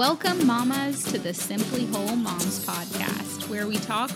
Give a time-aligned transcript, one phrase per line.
[0.00, 4.10] Welcome, mamas, to the Simply Whole Moms podcast, where we talk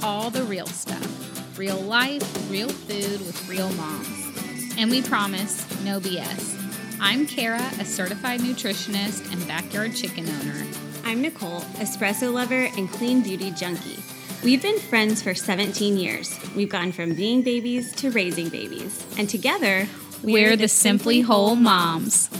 [0.00, 4.78] all the real stuff real life, real food with real moms.
[4.78, 6.96] And we promise no BS.
[7.00, 10.64] I'm Kara, a certified nutritionist and backyard chicken owner.
[11.04, 13.98] I'm Nicole, espresso lover and clean beauty junkie.
[14.44, 16.38] We've been friends for 17 years.
[16.54, 19.04] We've gone from being babies to raising babies.
[19.18, 19.88] And together,
[20.22, 22.30] we're, we're the, the, Simply Whole Moms.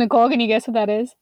[0.00, 1.14] Nicole, can you guess what that is?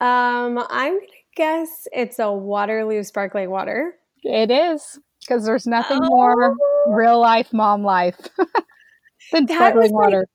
[0.00, 3.94] Um, I'm gonna guess it's a Waterloo sparkling water.
[4.24, 6.08] It is because there's nothing oh.
[6.08, 6.54] more
[6.88, 8.16] real life mom life
[9.32, 10.26] than that sparkling water.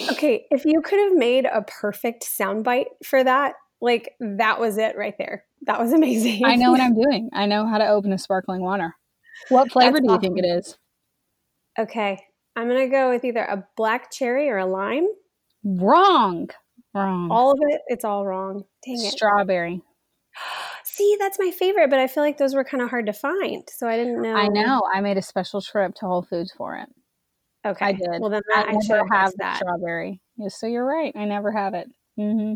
[0.00, 4.76] Like, okay, if you could have made a perfect soundbite for that, like that was
[4.76, 5.44] it right there.
[5.62, 6.44] That was amazing.
[6.44, 7.30] I know what I'm doing.
[7.32, 8.94] I know how to open a sparkling water.
[9.48, 10.34] What flavor That's do you awesome.
[10.34, 10.78] think it is?
[11.78, 12.22] Okay,
[12.54, 15.06] I'm gonna go with either a black cherry or a lime.
[15.64, 16.50] Wrong.
[16.94, 17.28] Wrong.
[17.30, 18.64] All of it, it's all wrong.
[18.84, 19.12] Dang it.
[19.12, 19.82] Strawberry.
[20.84, 23.64] See, that's my favorite, but I feel like those were kind of hard to find.
[23.68, 24.34] So I didn't know.
[24.34, 24.82] I know.
[24.92, 26.88] I made a special trip to Whole Foods for it.
[27.66, 27.84] Okay.
[27.86, 28.20] I did.
[28.20, 29.56] Well, then that, I, I never have that.
[29.56, 30.20] strawberry.
[30.36, 31.12] Yeah, so you're right.
[31.16, 31.88] I never have it.
[32.18, 32.54] Mm-hmm.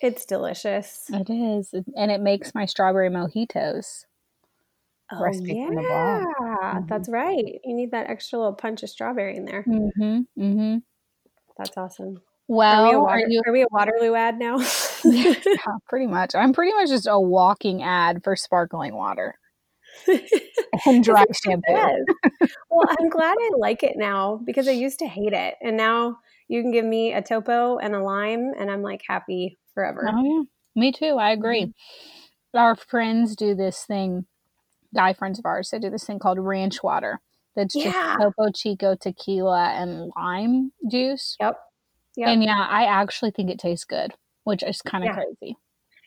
[0.00, 1.04] It's delicious.
[1.12, 1.72] It is.
[1.96, 4.04] And it makes my strawberry mojitos.
[5.12, 6.24] Oh, yeah.
[6.40, 6.86] Mm-hmm.
[6.88, 7.60] That's right.
[7.64, 9.62] You need that extra little punch of strawberry in there.
[9.62, 10.42] Mm-hmm.
[10.42, 10.76] Mm-hmm.
[11.58, 12.22] That's awesome.
[12.52, 14.58] Well, are we a, water, are you, are we a Waterloo ad now?
[15.06, 15.34] yeah,
[15.88, 16.34] pretty much.
[16.34, 19.38] I'm pretty much just a walking ad for sparkling water
[20.86, 21.72] and dry shampoo.
[22.70, 26.18] well, I'm glad I like it now because I used to hate it, and now
[26.46, 30.06] you can give me a topo and a lime, and I'm like happy forever.
[30.12, 30.42] Oh yeah,
[30.78, 31.16] me too.
[31.18, 31.62] I agree.
[31.62, 32.58] Mm-hmm.
[32.58, 34.26] Our friends do this thing.
[34.94, 37.22] Guy friends of ours, they do this thing called ranch water.
[37.56, 37.92] That's yeah.
[37.92, 41.38] just Topo Chico tequila and lime juice.
[41.40, 41.56] Yep.
[42.16, 42.28] Yep.
[42.28, 44.12] And yeah, I actually think it tastes good,
[44.44, 45.14] which is kind of yeah.
[45.14, 45.56] crazy.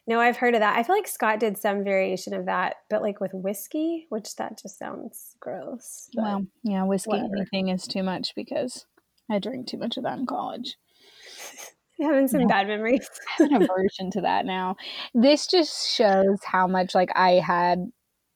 [0.08, 0.78] No, I've heard of that.
[0.78, 4.60] I feel like Scott did some variation of that, but like with whiskey, which that
[4.62, 6.10] just sounds gross.
[6.16, 7.38] Well, yeah, whiskey whatever.
[7.38, 8.86] anything is too much because
[9.32, 10.78] I drank too much of that in college.
[12.02, 12.48] having some yeah.
[12.48, 13.10] bad memories.
[13.40, 14.76] I have an aversion to that now.
[15.14, 17.92] This just shows how much like I had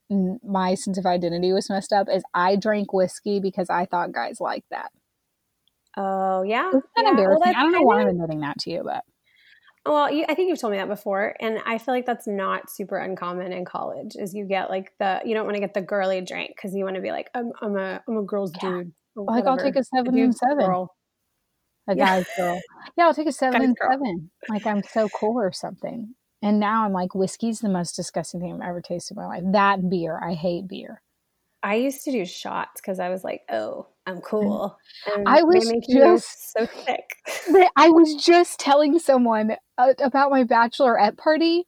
[0.09, 2.07] my sense of identity was messed up.
[2.09, 4.91] Is I drank whiskey because I thought guys liked that.
[5.97, 7.11] Oh yeah, it's kind yeah.
[7.11, 7.41] of embarrassing.
[7.45, 9.03] Well, I don't know why I'm admitting that to you, but
[9.85, 12.69] well, you, I think you've told me that before, and I feel like that's not
[12.69, 14.15] super uncommon in college.
[14.15, 16.83] Is you get like the you don't want to get the girly drink because you
[16.83, 18.69] want to be like I'm, I'm a I'm a girl's yeah.
[18.69, 18.93] dude.
[19.15, 20.65] Like I'll take a seven and seven.
[20.65, 20.95] Girl.
[21.87, 22.43] A guy's yeah.
[22.43, 22.61] girl.
[22.97, 23.89] Yeah, I'll take a seven and girl.
[23.91, 24.29] seven.
[24.47, 26.13] Like I'm so cool or something.
[26.41, 29.43] And now I'm like, whiskey's the most disgusting thing I've ever tasted in my life.
[29.51, 31.01] That beer, I hate beer.
[31.61, 34.77] I used to do shots because I was like, oh, I'm cool.
[35.13, 37.67] And I was just so sick.
[37.75, 41.65] I was just telling someone uh, about my bachelorette party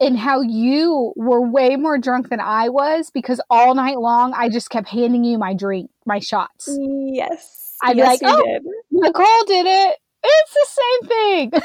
[0.00, 4.48] and how you were way more drunk than I was because all night long I
[4.48, 6.68] just kept handing you my drink, my shots.
[6.68, 7.76] Yes.
[7.82, 8.62] I'd yes, be like, oh, did.
[8.90, 9.98] Nicole did it.
[10.22, 11.62] It's the same thing.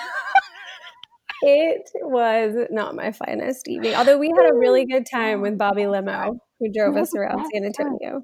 [1.44, 5.88] it was not my finest evening, although we had a really good time with Bobby
[5.88, 8.24] Limo who drove us around San Antonio.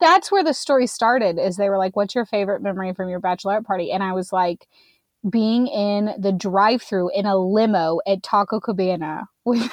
[0.00, 1.38] That's where the story started.
[1.38, 4.32] Is they were like, "What's your favorite memory from your bachelorette party?" And I was
[4.32, 4.66] like,
[5.28, 9.70] being in the drive-through in a limo at Taco Cabana with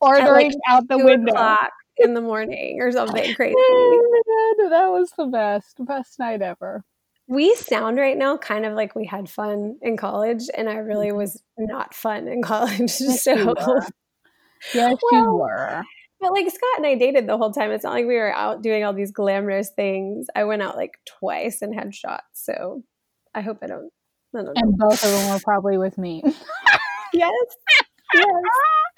[0.00, 1.56] ordering like out the window
[1.98, 3.54] in the morning or something crazy.
[3.54, 6.84] that was the best, best night ever.
[7.26, 11.08] We sound right now kind of like we had fun in college, and I really
[11.08, 11.18] mm-hmm.
[11.18, 12.78] was not fun in college.
[13.00, 13.34] Yes, so,
[14.72, 15.82] yes, well, you were.
[16.20, 17.70] But like Scott and I dated the whole time.
[17.70, 20.26] It's not like we were out doing all these glamorous things.
[20.34, 22.24] I went out like twice and had shots.
[22.32, 22.82] So
[23.34, 23.92] I hope I don't.
[24.34, 26.22] I don't and both of them were probably with me.
[27.12, 27.32] yes.
[28.14, 28.26] Yes.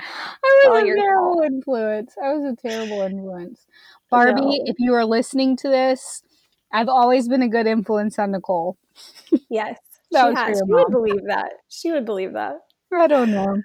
[0.01, 1.45] I was a terrible fault.
[1.45, 2.15] influence.
[2.23, 3.67] I was a terrible influence.
[4.11, 4.59] Barbie, no.
[4.65, 6.23] if you are listening to this,
[6.73, 8.79] I've always been a good influence on Nicole.
[9.51, 9.79] Yes.
[10.13, 10.59] that she has.
[10.59, 11.53] She would believe that.
[11.69, 12.59] She would believe that.
[12.93, 13.63] I don't know.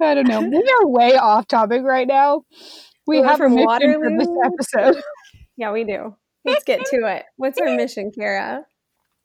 [0.00, 0.40] I don't know.
[0.40, 2.44] We are way off topic right now.
[3.06, 3.94] We have a mission Waterloo.
[3.94, 5.02] for this episode.
[5.56, 6.16] Yeah, we do.
[6.44, 7.26] Let's get to it.
[7.36, 8.66] What's our mission, Kara?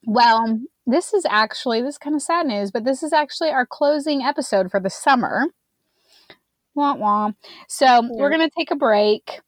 [0.05, 3.65] Well, this is actually this is kind of sad news, but this is actually our
[3.65, 5.45] closing episode for the summer.
[6.75, 7.31] Wah wah.
[7.67, 8.09] So yeah.
[8.11, 9.41] we're gonna take a break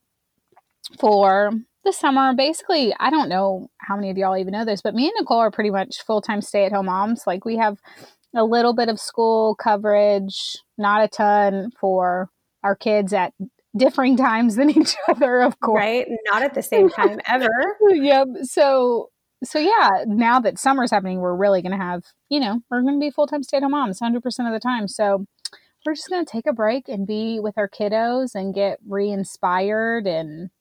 [0.99, 1.51] for
[1.85, 2.33] the summer.
[2.33, 5.37] Basically, I don't know how many of y'all even know this, but me and Nicole
[5.37, 7.23] are pretty much full time stay at home moms.
[7.25, 7.77] Like we have
[8.35, 12.29] a little bit of school coverage, not a ton for
[12.63, 13.33] our kids at
[13.75, 15.79] differing times than each other, of course.
[15.79, 16.07] Right?
[16.27, 17.49] Not at the same time ever.
[17.91, 18.27] yep.
[18.43, 19.09] So
[19.43, 22.93] so yeah, now that summer's happening, we're really going to have, you know, we're going
[22.95, 24.87] to be full time stay at home moms 100% of the time.
[24.87, 25.25] So
[25.83, 29.09] we're just going to take a break and be with our kiddos and get re
[29.09, 30.51] inspired and,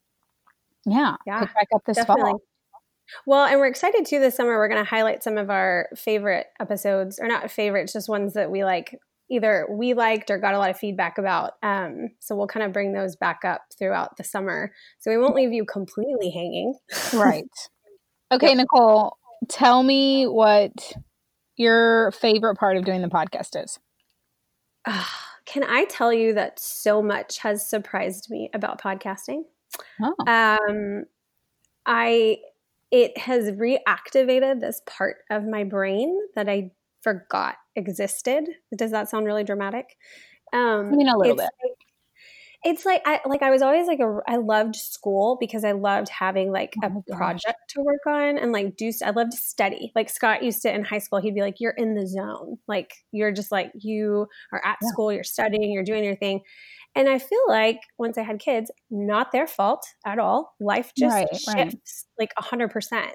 [0.85, 2.31] yeah, Yeah, pick back up this definitely.
[2.31, 2.41] fall.
[3.25, 4.57] Well, and we're excited too this summer.
[4.57, 8.51] We're going to highlight some of our favorite episodes, or not favorites, just ones that
[8.51, 8.97] we like,
[9.29, 11.53] either we liked or got a lot of feedback about.
[11.63, 14.71] Um, so we'll kind of bring those back up throughout the summer.
[14.99, 16.73] So we won't leave you completely hanging.
[17.13, 17.45] Right.
[18.31, 19.17] Okay, Nicole,
[19.49, 20.71] tell me what
[21.57, 23.77] your favorite part of doing the podcast is.
[24.87, 29.43] Ah, Can I tell you that so much has surprised me about podcasting?
[30.01, 31.03] Oh, Um,
[31.85, 32.37] I
[32.91, 36.71] it has reactivated this part of my brain that I
[37.01, 38.45] forgot existed.
[38.77, 39.95] Does that sound really dramatic?
[40.53, 41.49] Um, I mean, a little it's bit.
[41.63, 41.77] Like,
[42.63, 46.09] it's like I like I was always like a I loved school because I loved
[46.09, 47.15] having like Oh a gosh.
[47.15, 49.91] project to work on and like do I loved to study.
[49.95, 52.57] Like Scott used to in high school, he'd be like, "You're in the zone.
[52.67, 54.89] Like you're just like you are at Yeah.
[54.89, 56.41] school, you're studying, you're doing your thing."
[56.95, 60.55] And I feel like once I had kids, not their fault at all.
[60.59, 61.71] Life just Right, right.
[61.71, 63.13] shifts like a hundred percent,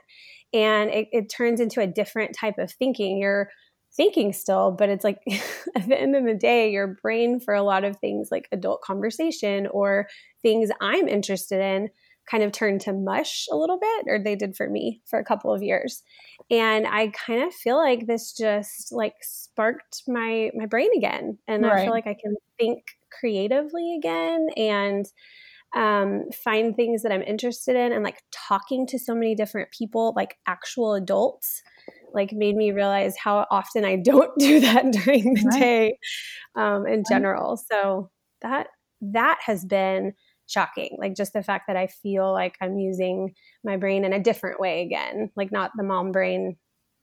[0.52, 3.18] and it, it turns into a different type of thinking.
[3.18, 3.50] You're
[3.96, 5.18] thinking still, but it's like
[5.76, 8.82] at the end of the day, your brain for a lot of things like adult
[8.82, 10.06] conversation or
[10.42, 11.88] things I'm interested in
[12.30, 15.24] kind of turned to mush a little bit, or they did for me for a
[15.24, 16.02] couple of years.
[16.50, 21.38] And I kind of feel like this just like sparked my my brain again.
[21.46, 22.82] And I feel like I can think
[23.18, 25.06] creatively again and
[25.74, 30.14] um, find things that I'm interested in and like talking to so many different people,
[30.16, 31.62] like actual adults,
[32.14, 35.60] like made me realize how often I don't do that during the Right.
[35.60, 35.98] day
[36.56, 37.56] um, in general.
[37.56, 38.10] So
[38.42, 38.68] that
[39.02, 40.14] that has been
[40.46, 40.96] shocking.
[40.98, 43.34] Like just the fact that I feel like I'm using
[43.64, 46.56] my brain in a different way again, like not the mom brain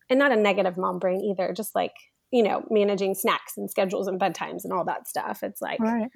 [0.10, 1.94] and not a negative mom brain either, just like,
[2.34, 5.44] you know, managing snacks and schedules and bedtimes and all that stuff.
[5.44, 6.10] It's like, right.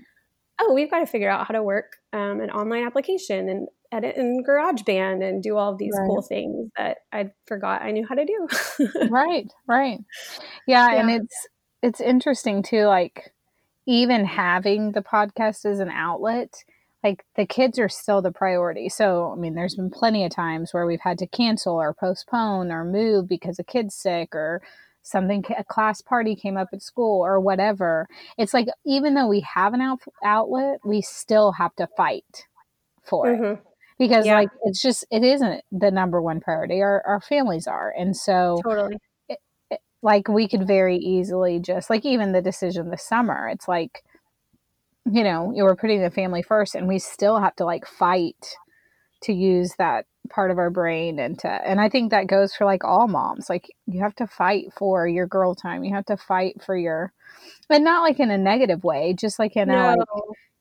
[0.60, 4.18] oh, we've got to figure out how to work um, an online application and edit
[4.18, 6.08] in GarageBand and do all these Right.
[6.08, 8.48] cool things that I forgot I knew how to do.
[9.10, 10.00] right right
[10.66, 11.48] yeah, and it's
[11.84, 13.32] it's interesting too like
[13.86, 16.64] even having the podcast as an outlet
[17.04, 20.74] like the kids are still the priority so i mean there's been plenty of times
[20.74, 24.62] where we've had to cancel or postpone or move because a kid's sick or
[25.08, 28.08] something a class party came up at school or whatever
[28.38, 32.46] it's like even though we have an out, outlet we still have to fight
[33.04, 33.60] for it Mhm.
[33.98, 34.36] because Yeah.
[34.36, 38.62] like it's just it isn't the number one priority our, our families are and so
[38.64, 38.98] Totally.
[40.02, 44.04] like we could very easily just like even the decision this summer it's like
[45.06, 48.56] you know you were putting the family first and we still have to like fight
[49.22, 52.66] to use that part of our brain and to and i think that goes for
[52.66, 56.18] like all moms like you have to fight for your girl time you have to
[56.18, 57.14] fight for your
[57.70, 59.98] and not like in a negative way just like in a like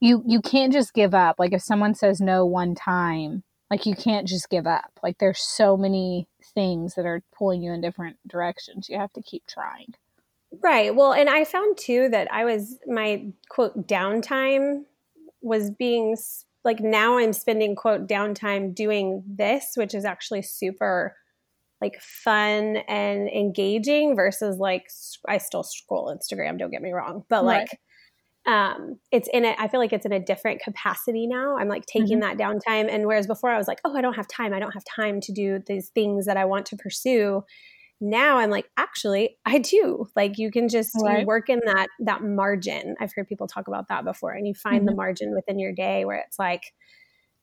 [0.01, 3.97] you you can't just give up like if someone says no one time like you
[3.97, 8.17] can't just give up like there's so many things that are pulling you in different
[8.29, 9.95] directions you have to keep trying
[10.63, 10.95] Right.
[10.95, 14.85] Well, and I found too that I was my quote downtime
[15.43, 16.17] was being
[16.67, 21.17] like now I'm spending quote downtime doing this, which is actually super
[21.83, 24.89] like fun and engaging versus like
[25.29, 27.69] I still scroll Instagram, don't get me wrong, but Right.
[27.69, 27.81] like
[28.47, 31.57] um it's in it I feel like it's in a different capacity now.
[31.59, 34.29] I'm like taking that downtime and whereas before I was like, "Oh, I don't have
[34.29, 34.55] time.
[34.55, 37.43] I don't have time to do these things that I want to pursue."
[38.01, 40.07] Now i'm like actually i do.
[40.15, 42.95] Like you can just you work in that that margin.
[43.01, 44.97] I've heard people talk about that before and you find the Mhm.
[44.97, 46.73] margin within your day where it's like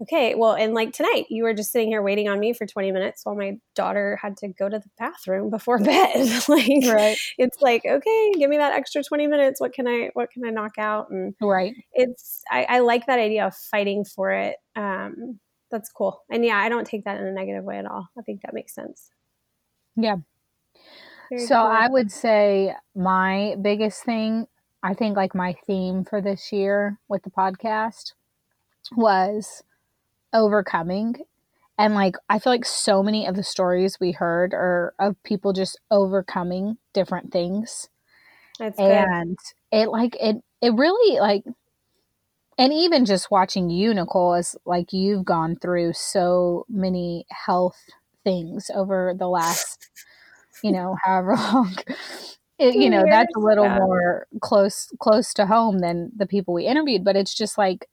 [0.02, 2.92] okay well and like tonight you were just sitting here waiting on me for 20
[2.92, 6.28] minutes while my daughter had to go to the bathroom before bed.
[6.50, 7.18] Like right.
[7.38, 9.62] it's like okay give me that extra 20 minutes.
[9.62, 11.10] What can i what can i knock out?
[11.10, 11.74] And right.
[11.94, 14.58] it's i, I like that idea of fighting for it.
[14.76, 15.40] Um
[15.72, 16.22] that's cool.
[16.30, 18.08] And yeah i don't take that in a negative way at all.
[18.18, 19.10] I think that makes sense.
[19.96, 20.18] Yeah.
[21.34, 21.66] Very so cool.
[21.66, 24.48] i would say my biggest thing
[24.84, 28.14] i think like my theme for this year with the podcast
[28.96, 29.64] was
[30.34, 31.16] overcoming.
[31.78, 35.54] And like i feel like so many of the stories we heard are of people
[35.54, 37.90] just overcoming different things.
[38.60, 38.92] That's good.
[38.92, 39.38] And
[39.72, 41.44] it like it it really like
[42.58, 47.90] and even just watching you nicole is like you've gone through so many health
[48.24, 49.90] things over the last
[50.64, 51.76] you know however long
[52.58, 53.78] it, you know that's a little yeah.
[53.78, 57.88] more close close to home than the people we interviewed but it's just like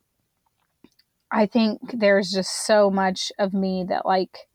[1.30, 4.48] i think there's just so much of me that like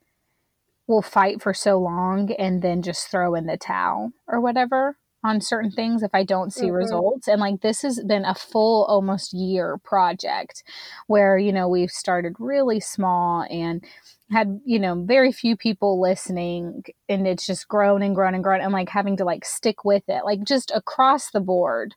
[0.88, 5.42] will fight for so long and then just throw in the towel or whatever on
[5.42, 6.76] certain things if I don't see mm-hmm.
[6.76, 7.28] results.
[7.28, 10.64] And like this has been a full almost year project
[11.08, 13.84] where, you know, we've started really small and
[14.32, 18.62] had, you know, very few people listening and it's just grown and grown and grown
[18.62, 21.94] and like having to like stick with it, like just across the board,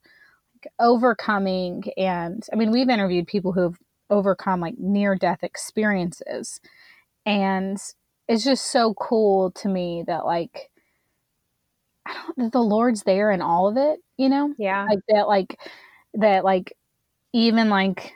[0.55, 1.85] like overcoming.
[1.97, 3.79] And I mean, we've interviewed people who've
[4.11, 6.61] overcome like near death experiences.
[7.25, 7.79] And
[8.29, 10.71] it's just so cool to me that like
[12.37, 14.55] that the Lord's there in all of it, you know?
[14.59, 14.85] Yeah.
[14.85, 15.59] Like that like
[16.15, 16.75] that like
[17.33, 18.13] even like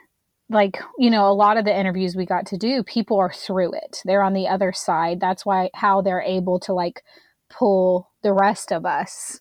[0.49, 3.73] like you know a lot of the interviews we got to do people are through
[3.73, 3.99] it.
[4.05, 5.19] They're on the other side.
[5.19, 7.03] That's why how they're able to like
[7.49, 9.39] pull the rest of us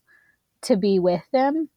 [0.63, 1.69] to be with them.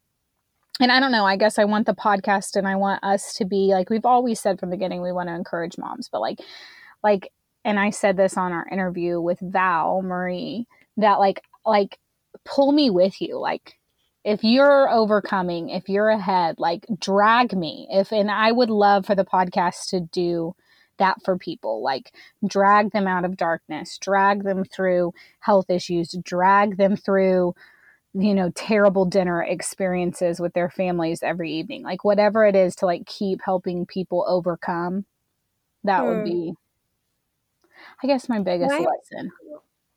[0.80, 3.46] And i don't know i guess i want the podcast and i want us to
[3.46, 6.40] be like we've always said from the beginning we want to encourage moms but like
[7.02, 7.32] like
[7.66, 10.68] and I said this on our interview with Val Marie
[10.98, 11.98] that like like
[12.46, 13.74] pull me with you like
[14.26, 19.16] if you're overcoming if you're ahead like drag me if and I would love for
[19.16, 20.56] the podcast to do
[20.98, 22.12] that for people like
[22.46, 27.54] drag them out of darkness drag them through health issues drag them through
[28.16, 32.86] you know terrible dinner experiences with their families every evening like whatever it is to
[32.86, 35.06] like keep helping people overcome
[35.84, 36.24] that would hmm.
[36.24, 36.54] be
[38.02, 39.32] I guess my biggest why, lesson.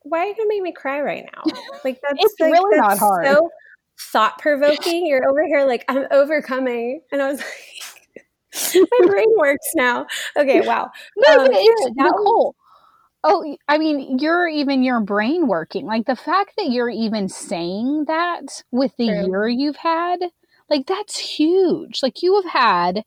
[0.02, 1.42] Why are you gonna make me cry right now?
[1.84, 3.26] Like that's it's like, really that's not hard.
[3.26, 3.50] So
[4.00, 5.06] thought provoking.
[5.06, 8.26] You're over here like I'm overcoming, and I was like,
[8.74, 10.06] my brain works now.
[10.36, 10.90] Okay, wow.
[11.16, 12.54] No, um, it's Nicole.
[13.24, 15.86] Oh, I mean, you're even your brain working.
[15.86, 19.26] Like the fact that you're even saying that with the True.
[19.26, 20.18] year you've had,
[20.70, 22.00] like that's huge.
[22.02, 23.04] Like you have had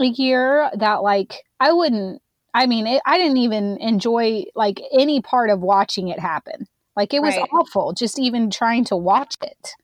[0.00, 2.22] a year that like I wouldn't
[2.54, 6.66] I mean, it, I didn't even enjoy like any part of watching it happen.
[6.96, 7.48] Like it was right.
[7.52, 9.74] awful just even trying to watch it.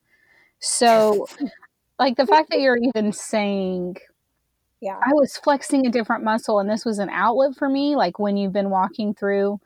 [0.59, 1.27] So,
[1.97, 3.97] like the fact that you're even saying,
[4.81, 8.19] yeah, I was flexing a different muscle and this was an outlet for me, like
[8.19, 9.59] when you've been walking through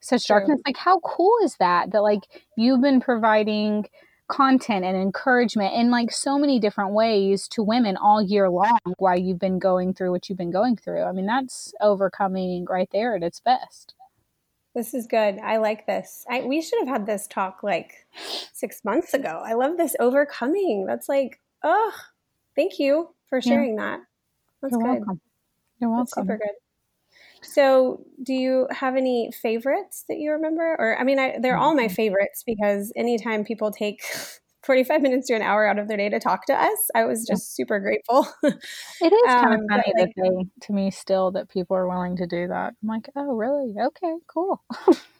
[0.00, 0.36] such True.
[0.36, 1.92] darkness, like how cool is that?
[1.92, 2.22] That like
[2.56, 3.86] you've been providing
[4.28, 9.18] content and encouragement in like so many different ways to women all year long while
[9.18, 11.02] you've been going through what you've been going through.
[11.02, 13.94] I mean, that's overcoming right there at its best.
[14.74, 15.38] This is good.
[15.38, 16.24] I like this.
[16.30, 18.06] I, we should have had this talk like
[18.52, 19.42] six months ago.
[19.44, 20.86] I love this overcoming.
[20.86, 21.92] That's like, oh,
[22.54, 23.96] thank you for sharing yeah.
[23.96, 24.00] that.
[24.62, 24.98] That's You're good.
[25.00, 25.20] Welcome.
[25.80, 26.04] You're welcome.
[26.04, 26.54] That's super good.
[27.42, 30.76] So, do you have any favorites that you remember?
[30.78, 31.94] Or, I mean, I, they're all my mm-hmm.
[31.94, 34.02] favorites because anytime people take
[34.62, 37.26] 45 minutes to an hour out of their day to talk to us, I was
[37.26, 38.28] just super grateful.
[38.42, 41.88] it is kind um, of funny like, that they, to me, still that people are
[41.88, 42.74] willing to do that.
[42.82, 43.74] I'm like, oh, really?
[43.80, 44.62] Okay, cool.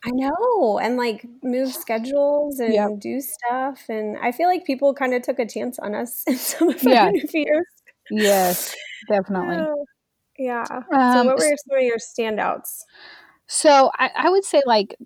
[0.05, 0.79] I know.
[0.79, 2.91] And like move schedules and yep.
[3.01, 3.83] do stuff.
[3.89, 6.87] And I feel like people kind of took a chance on us in some of
[6.87, 7.09] our yeah.
[7.09, 7.67] interviews.
[8.11, 8.75] Yes,
[9.09, 9.57] definitely.
[9.59, 9.85] Oh.
[10.39, 10.65] Yeah.
[10.71, 12.85] Um, so, what were some of your standouts?
[13.47, 14.97] So, I, I would say, like,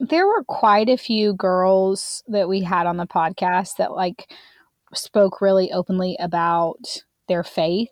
[0.00, 4.30] there were quite a few girls that we had on the podcast that, like,
[4.94, 7.90] spoke really openly about their faith.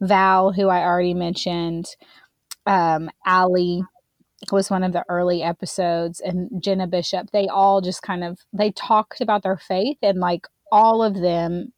[0.00, 1.96] Val, who I already mentioned,
[2.66, 3.82] um, Allie
[4.52, 7.30] was one of the early episodes, and Jenna Bishop.
[7.32, 11.72] They all just kind of they talked about their faith, and like all of them,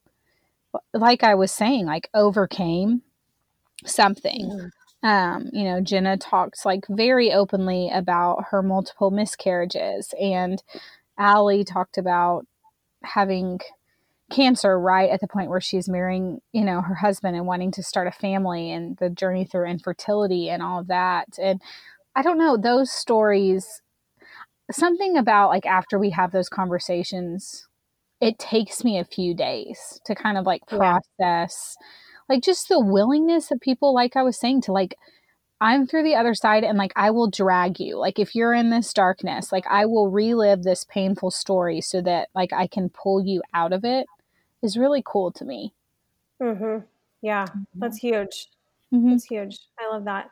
[0.93, 3.03] like I was saying, like overcame
[3.87, 4.51] something.
[4.51, 4.71] Mm.
[5.03, 10.63] Um, you know, Jenna talks like very openly about her multiple miscarriages, and
[11.19, 12.47] Allie talked about
[13.05, 13.61] having
[14.31, 17.83] cancer right at the point where she's marrying, you know, her husband and wanting to
[17.83, 21.27] start a family and the journey through infertility and all of that.
[21.43, 21.61] And
[22.15, 23.83] I don't know, those stories,
[24.71, 27.67] something about like after we have those conversations,
[28.21, 31.77] it takes me a few days to kind of like process.
[31.81, 31.87] Yeah
[32.31, 34.97] like just the willingness of people like i was saying to like
[35.61, 38.71] i'm through the other side and like i will drag you like if you're in
[38.71, 43.23] this darkness like i will relive this painful story so that like i can pull
[43.23, 44.07] you out of it
[44.63, 45.75] is really cool to me
[46.41, 46.79] mm-hmm.
[47.21, 48.49] yeah that's huge
[48.95, 49.11] mm-hmm.
[49.11, 50.31] that's huge i love that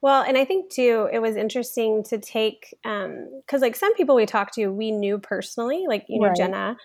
[0.00, 4.14] well and i think too it was interesting to take um because like some people
[4.14, 6.36] we talked to we knew personally like you know right.
[6.36, 6.76] jenna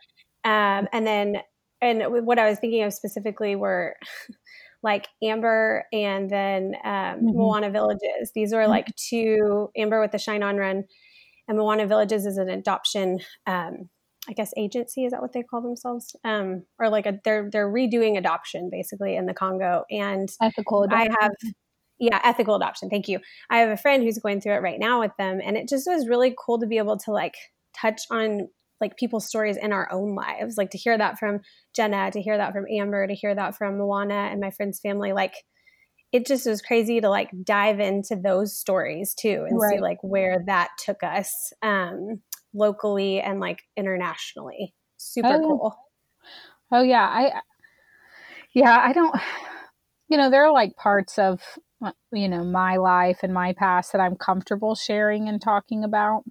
[0.44, 1.38] um and then
[1.82, 3.96] and what I was thinking of specifically were
[4.84, 7.40] like Amber and then um, mm-hmm.
[7.40, 8.32] Mwana Villages.
[8.34, 10.84] These were like two Amber with the Shine On Run,
[11.48, 13.20] and Mwana Villages is an adoption.
[13.46, 13.90] Um,
[14.30, 17.72] I guess agency is that what they call themselves, um, or like a, they're they're
[17.72, 19.86] redoing adoption basically in the Congo.
[19.90, 20.84] And ethical.
[20.84, 21.16] Adoption.
[21.18, 21.32] I have,
[22.00, 22.90] yeah, ethical adoption.
[22.90, 23.20] Thank you.
[23.50, 25.88] I have a friend who's going through it right now with them, and it just
[25.88, 27.36] was really cool to be able to like
[27.80, 31.42] touch on like people's stories in our own lives, like to hear that from
[31.76, 35.14] Jenna, to hear that from Amber, to hear that from Mwana and my friend's family,
[35.14, 35.34] like
[36.12, 39.76] it just was crazy to like dive into those stories too and right.
[39.76, 42.22] see like where that took us um
[42.54, 44.74] locally and like internationally.
[44.98, 45.40] Super oh.
[45.40, 45.78] cool.
[46.72, 47.06] Oh yeah.
[47.06, 47.42] I
[48.58, 49.16] yeah i don't
[50.10, 51.42] you know there are like parts of
[51.86, 56.24] uh, you know my life and my past that i'm comfortable sharing and talking about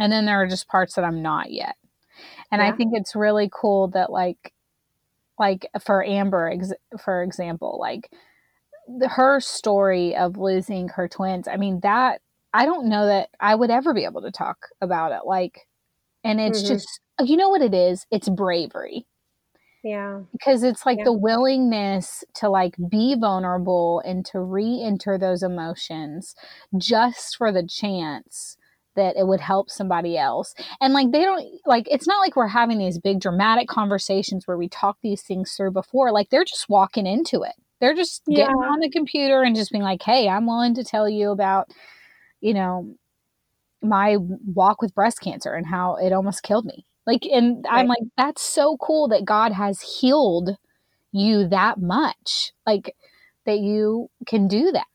[0.00, 1.76] and then there are just parts that i'm not yet
[2.50, 2.68] and yeah.
[2.68, 4.52] i think it's really cool that like
[5.38, 8.10] like for amber ex- for example like
[9.08, 12.20] her story of losing her twins, I mean, that
[12.52, 15.20] I don't know that I would ever be able to talk about it.
[15.24, 15.68] Like,
[16.24, 16.74] and it's mm-hmm.
[16.74, 18.06] just, you know what it is?
[18.10, 19.06] It's bravery.
[19.84, 20.20] Yeah.
[20.32, 21.04] Because it's like yeah.
[21.04, 26.34] the willingness to like be vulnerable and to re enter those emotions
[26.76, 28.58] just for the chance
[29.00, 30.54] that it would help somebody else.
[30.80, 34.58] And like they don't like it's not like we're having these big dramatic conversations where
[34.58, 36.12] we talk these things through before.
[36.12, 37.54] Like they're just walking into it.
[37.80, 38.44] They're just yeah.
[38.44, 41.70] getting on the computer and just being like, "Hey, I'm willing to tell you about,
[42.40, 42.94] you know,
[43.82, 47.80] my walk with breast cancer and how it almost killed me." Like and right.
[47.80, 50.50] I'm like, "That's so cool that God has healed
[51.10, 52.52] you that much.
[52.66, 52.94] Like
[53.46, 54.86] that you can do that."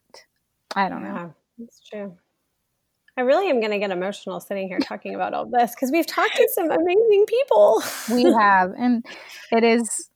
[0.76, 1.34] I don't yeah, know.
[1.58, 2.16] That's true.
[3.18, 6.08] I really am going to get emotional sitting here talking about all this because we've
[6.08, 7.82] talked to some amazing people.
[8.12, 9.06] we have, and
[9.52, 10.10] it is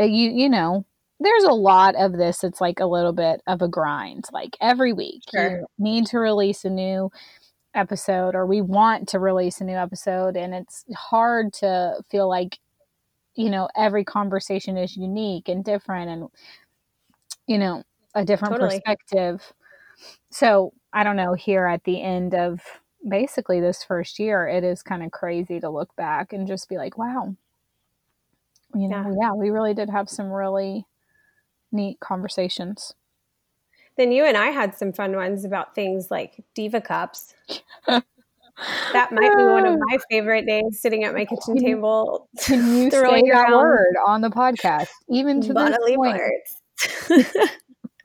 [0.00, 0.84] uh, you you know
[1.20, 4.92] there's a lot of this it's like a little bit of a grind like every
[4.92, 5.50] week sure.
[5.50, 7.10] you need to release a new
[7.74, 12.58] episode or we want to release a new episode and it's hard to feel like
[13.36, 16.28] you know every conversation is unique and different and
[17.46, 17.82] you know
[18.14, 18.80] a different totally.
[18.80, 19.52] perspective
[20.30, 22.60] so i don't know here at the end of
[23.08, 26.76] basically this first year it is kind of crazy to look back and just be
[26.76, 27.34] like wow
[28.74, 30.86] you know yeah, yeah we really did have some really
[31.72, 32.94] neat conversations.
[33.96, 37.34] Then you and I had some fun ones about things like diva cups.
[37.86, 38.02] that
[39.12, 39.84] might be one of oh.
[39.88, 42.28] my favorite days sitting at my kitchen table.
[42.38, 44.88] Can you say that word on the podcast?
[45.08, 46.58] Even to bodily this
[47.08, 47.50] point.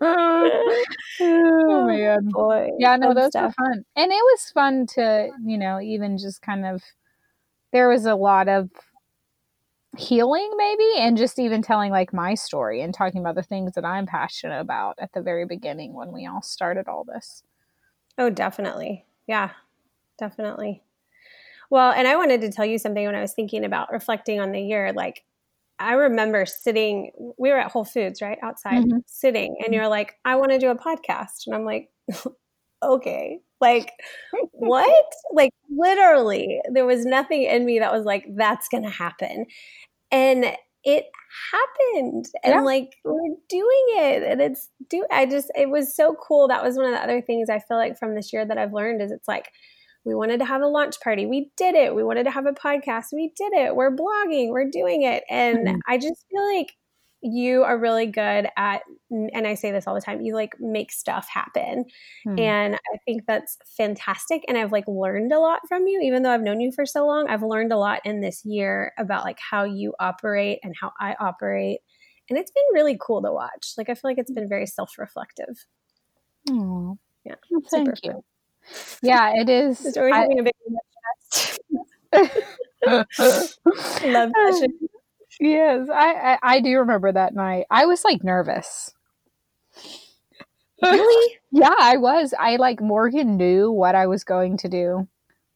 [1.22, 2.30] Oh, oh man.
[2.30, 3.56] Boy, yeah, no, oh, those stuff.
[3.58, 3.86] were fun.
[3.96, 6.84] And it was fun to, you know, even just kind of
[7.72, 8.70] there was a lot of
[9.98, 13.86] healing maybe and just even telling like my story and talking about the things that
[13.86, 17.44] I'm passionate about at the very beginning when we all started all this.
[18.18, 19.06] Oh, definitely.
[19.26, 19.52] Yeah.
[20.18, 20.82] Definitely.
[21.70, 24.52] Well, and I wanted to tell you something when I was thinking about reflecting on
[24.52, 25.24] the year like
[25.80, 28.38] I remember sitting we were at Whole Foods, right?
[28.42, 29.00] Outside mm-hmm.
[29.08, 31.90] sitting and you're like, "I want to do a podcast." And I'm like,
[32.84, 33.92] "Okay." Like,
[34.52, 35.06] what?
[35.34, 39.46] Like, literally, there was nothing in me that was like, that's going to happen
[40.12, 40.46] and
[40.84, 41.06] it
[41.52, 42.62] happened and yeah.
[42.62, 46.78] like we're doing it and it's do i just it was so cool that was
[46.78, 49.12] one of the other things i feel like from this year that i've learned is
[49.12, 49.52] it's like
[50.06, 51.26] we wanted to have a launch party.
[51.26, 51.96] We did it.
[51.96, 53.08] We wanted to have a podcast.
[53.12, 53.76] We did it.
[53.76, 54.50] We're blogging.
[54.50, 55.24] We're doing it.
[55.30, 55.80] And mm-hmm.
[55.88, 56.74] i just feel like
[57.28, 60.92] you are really good at and i say this all the time you like make
[60.92, 61.86] stuff happen.
[62.24, 62.38] Hmm.
[62.38, 64.44] and i think that's fantastic.
[64.48, 67.06] And i've like learned a lot from you even though i've known you for so
[67.08, 67.28] long.
[67.28, 71.16] I've learned a lot in this year about like how you operate and how i
[71.20, 71.80] operate.
[72.30, 73.74] And it's been really cool to watch.
[73.76, 75.66] Like i feel like it's been very self-reflective.
[76.52, 78.12] Oh yeah well, thank you.
[78.12, 78.22] fun.
[79.02, 80.54] Yeah it is it's always I, having a big
[84.06, 84.74] love session
[85.40, 87.66] Yes, I, I, I do remember that night.
[87.70, 88.94] I was like nervous.
[90.82, 91.38] Really?
[91.52, 92.34] yeah, I was.
[92.40, 95.08] I like Morgan knew what I was going to do.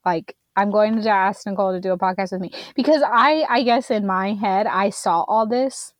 [0.06, 3.63] Like I'm going to ask Nicole to do a podcast with me because I I
[3.63, 5.93] guess in my head I saw all this,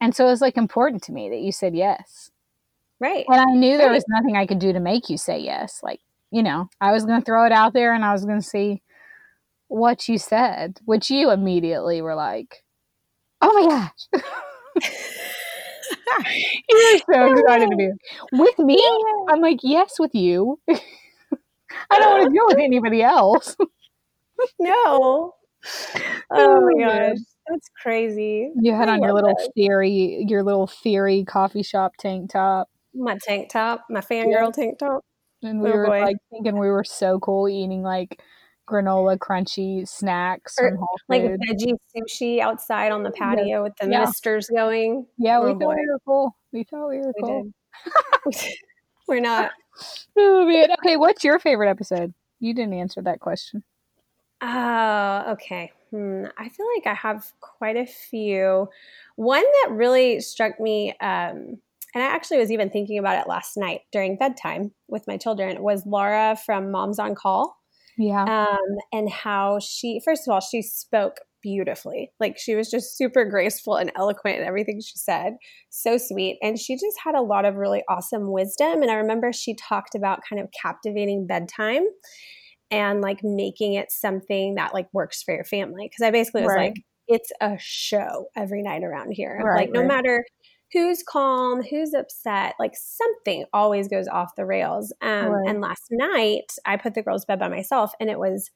[0.00, 2.31] and so it was like important to me that you said yes.
[3.02, 3.24] Right.
[3.28, 3.94] And I knew there right.
[3.94, 5.80] was nothing I could do to make you say yes.
[5.82, 5.98] Like
[6.30, 8.46] you know, I was going to throw it out there and I was going to
[8.46, 8.80] see
[9.68, 12.64] what you said, which you immediately were like,
[13.42, 14.22] oh my gosh.
[16.70, 17.90] You're so excited to be
[18.32, 18.82] with me.
[19.28, 20.58] I'm like, yes, with you.
[20.70, 23.56] I don't want to deal with anybody else.
[24.58, 25.34] no.
[26.30, 27.18] Oh my oh gosh.
[27.48, 28.52] That's crazy.
[28.60, 29.50] You had I on your little that.
[29.54, 32.68] theory, your little theory coffee shop tank top.
[32.94, 34.50] My tank top, my fangirl yeah.
[34.50, 35.04] tank top.
[35.42, 36.02] And we oh were boy.
[36.02, 38.22] like thinking we were so cool eating like
[38.68, 40.78] granola crunchy snacks or,
[41.08, 43.60] Like veggie sushi outside on the patio yeah.
[43.60, 44.00] with the yeah.
[44.00, 45.06] misters going.
[45.18, 45.74] Yeah, we oh, thought boy.
[45.74, 46.36] we were cool.
[46.52, 47.52] We thought we were we cool.
[49.08, 49.52] We're not.
[50.18, 50.68] Oh man.
[50.84, 52.12] Okay, what's your favorite episode?
[52.40, 53.64] You didn't answer that question.
[54.42, 55.72] Oh, okay.
[55.90, 56.24] Hmm.
[56.36, 58.68] I feel like I have quite a few.
[59.16, 61.58] One that really struck me, um,
[61.94, 65.62] and I actually was even thinking about it last night during bedtime with my children,
[65.62, 67.56] was Laura from Moms on Call.
[67.98, 68.24] Yeah.
[68.24, 72.12] Um, and how she, first of all, she spoke beautifully.
[72.20, 75.34] Like she was just super graceful and eloquent in everything she said.
[75.70, 76.38] So sweet.
[76.42, 78.80] And she just had a lot of really awesome wisdom.
[78.82, 81.84] And I remember she talked about kind of captivating bedtime
[82.70, 85.90] and like making it something that like works for your family.
[85.90, 86.70] Cause I basically was Right.
[86.70, 89.38] like, it's a show every night around here.
[89.44, 89.88] Right, like no right.
[89.88, 90.24] matter
[90.72, 94.92] who's calm, who's upset, like something always goes off the rails.
[95.02, 95.46] Um, Right.
[95.46, 98.50] And last night I put the girls to bed by myself and it was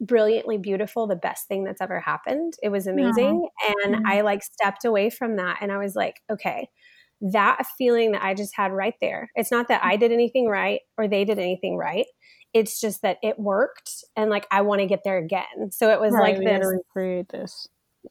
[0.00, 2.54] brilliantly beautiful, the best thing that's ever happened.
[2.62, 3.48] It was amazing.
[3.84, 4.04] And Mhm.
[4.06, 6.68] I like stepped away from that and I was like, okay,
[7.20, 9.30] that feeling that I just had right there.
[9.36, 12.06] It's not that I did anything right or they did anything right.
[12.52, 15.70] It's just that it worked and like I want to get there again.
[15.72, 17.68] So it was right, like this recreate this.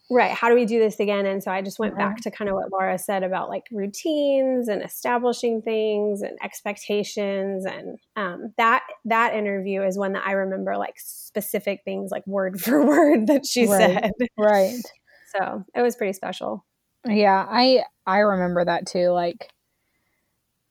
[0.09, 2.49] Right how do we do this again and so i just went back to kind
[2.49, 8.83] of what laura said about like routines and establishing things and expectations and um, that
[9.05, 13.45] that interview is one that i remember like specific things like word for word that
[13.45, 14.03] she Right.
[14.03, 14.73] said Right.
[15.35, 16.65] so it was pretty special
[17.05, 19.09] Yeah, I I remember that too.
[19.09, 19.49] Like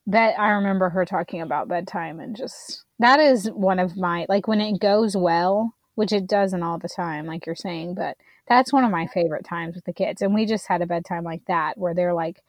[0.07, 4.47] that I remember her talking about bedtime and just that is one of my like
[4.47, 8.73] when it goes well, which it doesn't all the time, like you're saying, but that's
[8.73, 10.21] one of my favorite times with the kids.
[10.21, 12.43] And we just had a bedtime like that where they're like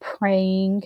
[0.00, 0.82] praying,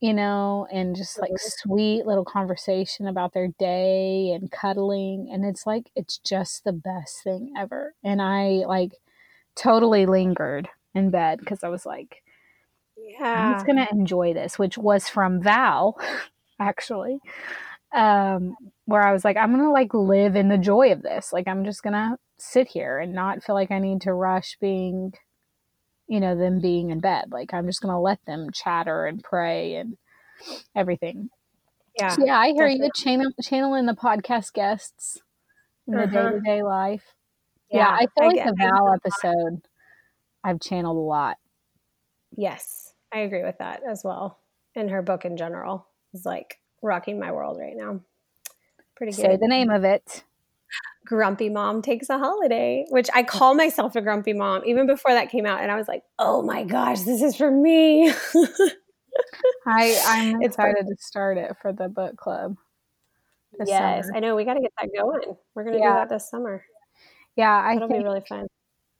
[0.00, 1.38] you know, and just like Mhm.
[1.38, 5.28] sweet little conversation about their day and cuddling.
[5.32, 7.94] And it's like it's just the best thing ever.
[8.04, 8.92] And I like
[9.56, 12.22] totally lingered in bed because I was like,
[12.96, 13.34] yeah.
[13.34, 15.96] I'm just gonna enjoy this, which was from Val,
[16.60, 17.20] actually.
[17.94, 21.32] Um, where I was like, I'm gonna like live in the joy of this.
[21.32, 25.12] Like I'm just gonna sit here and not feel like I need to rush being,
[26.08, 27.26] you know, them being in bed.
[27.32, 29.96] Like I'm just gonna let them chatter and pray and
[30.74, 31.30] everything.
[31.96, 35.20] yeah So yeah, I hear you channel channeling the podcast guests
[35.86, 36.08] in the Uh-huh.
[36.08, 37.14] day to day life.
[37.70, 39.62] Yeah, I feel I like the Val episode
[40.44, 41.38] I've channeled a lot.
[42.36, 44.38] yes i agree with that as well
[44.74, 48.00] and her book in general is like rocking my world right now
[48.96, 50.24] pretty good Say the name of it.
[51.04, 53.26] Grumpy mom takes a holiday, which I mm.
[53.26, 55.62] call myself a grumpy mom even before that came out.
[55.62, 58.08] And I was like, oh my gosh, this is for me.
[59.66, 62.56] I I'm It's excited to start it for the book club.
[63.66, 64.16] yes, summer.
[64.16, 64.36] I know.
[64.36, 65.36] We got to get that going.
[65.54, 65.92] We're going to Yeah.
[65.92, 66.64] do that this summer.
[67.36, 68.46] Yeah, I That'll be think really fun.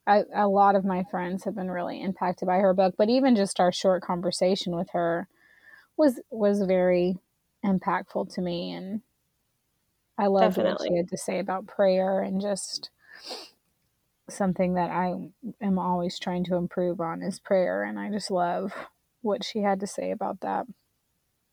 [0.07, 3.35] I, a lot of my friends have been really impacted by her book, but even
[3.35, 5.27] just our short conversation with her
[5.97, 7.17] was was very
[7.63, 9.01] impactful to me, and
[10.19, 12.89] I loved what she had to say about prayer and just
[14.29, 15.15] something that I
[15.61, 18.73] am always trying to improve on is prayer, and I just love
[19.21, 20.65] what she had to say about that.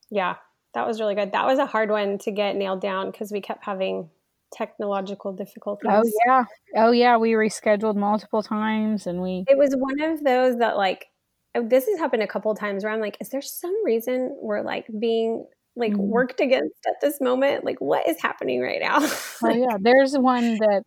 [0.09, 0.35] Yeah,
[0.73, 1.31] that was really good.
[1.31, 4.09] That was a hard one to get nailed down because we kept having
[4.53, 5.89] technological oh, difficulties.
[5.89, 10.57] Oh yeah, oh yeah, we rescheduled multiple times, and we It was one of those
[10.57, 11.07] that like
[11.55, 14.37] oh, this has happened a couple of times where I'm like, is there some reason
[14.41, 15.45] we're like being
[15.77, 15.97] like Mhm.
[16.09, 17.63] worked against at this moment?
[17.63, 18.99] Like what is happening right now?
[19.43, 20.83] Oh yeah, there's one that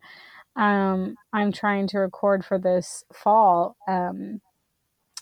[0.55, 3.77] um, I'm trying to record for this fall.
[3.87, 4.41] Um,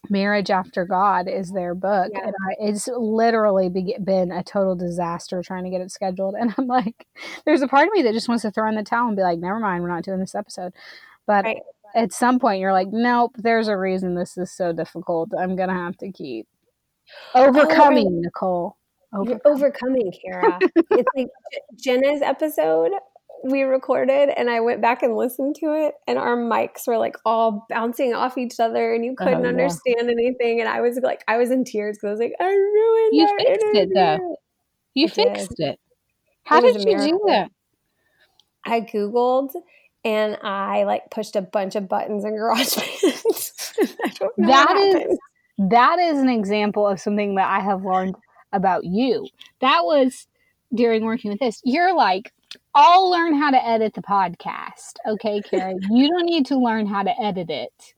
[0.10, 2.22] Marriage After God is their book, Yeah.
[2.28, 6.36] and I, it's literally be, been a total disaster trying to get it scheduled.
[6.40, 7.06] And I'm like,
[7.46, 9.24] there's a part of me that just wants to throw in the towel and be
[9.24, 10.74] like, never mind, we're not doing this episode.
[11.28, 11.62] But Right.
[11.94, 15.32] at some point, you're like, nope, there's a reason this is so difficult.
[15.38, 16.48] I'm gonna have to keep
[17.36, 18.78] overcoming, Nicole.
[19.13, 20.60] You're overcoming, Kara.
[20.91, 21.28] it's like
[21.84, 22.91] Jenna's episode
[23.43, 27.15] we recorded, and I went back and listened to it, and our mics were like
[27.26, 29.50] all bouncing off each other, and you oh, couldn't Oh, yeah.
[29.50, 30.60] understand anything.
[30.60, 33.10] And I was like, I was in tears because I was like, I ruined.
[33.13, 34.13] You fixed it, though.
[34.13, 34.36] interview.
[34.93, 35.38] you I did.
[35.38, 35.80] fixed it.
[36.43, 37.50] How It did you do that?
[38.65, 39.52] I googled.
[40.06, 43.95] And I like pushed a bunch of buttons in GarageBand.
[44.06, 45.17] I don't know that is
[45.69, 48.15] that is an example of something that I have learned
[48.52, 49.28] about you.
[49.60, 50.28] That was
[50.74, 51.62] during working with this.
[51.64, 52.34] You're like,
[52.76, 54.94] I'll learn how to edit the podcast.
[55.06, 57.94] Okay, Kara, you don't need to learn how to edit it.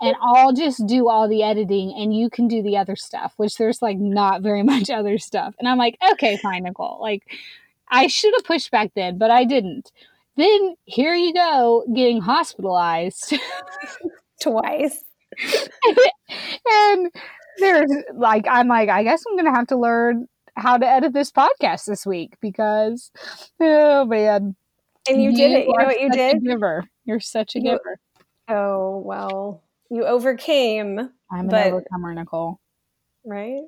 [0.00, 3.56] And I'll just do all the editing and you can do the other stuff, which
[3.56, 5.54] there's like not very much other stuff.
[5.58, 6.98] And I'm like, okay, fine, Nicole.
[7.00, 7.22] Like,
[7.88, 9.92] I should have pushed back then, but I didn't.
[10.36, 13.34] Then here you go, getting hospitalized.
[14.40, 15.04] twice.
[16.66, 17.10] and
[17.58, 21.30] there's like I'm like I guess I'm gonna have to learn how to edit this
[21.30, 23.10] podcast this week because
[23.60, 24.56] oh man.
[25.08, 25.66] And you, you did it.
[25.66, 26.42] You know what you did?
[26.42, 26.84] giver.
[27.04, 27.98] You're such a you, giver.
[28.48, 30.98] Oh well, you overcame.
[31.30, 32.60] I'm an overcomer, Nicole.
[33.24, 33.62] Right.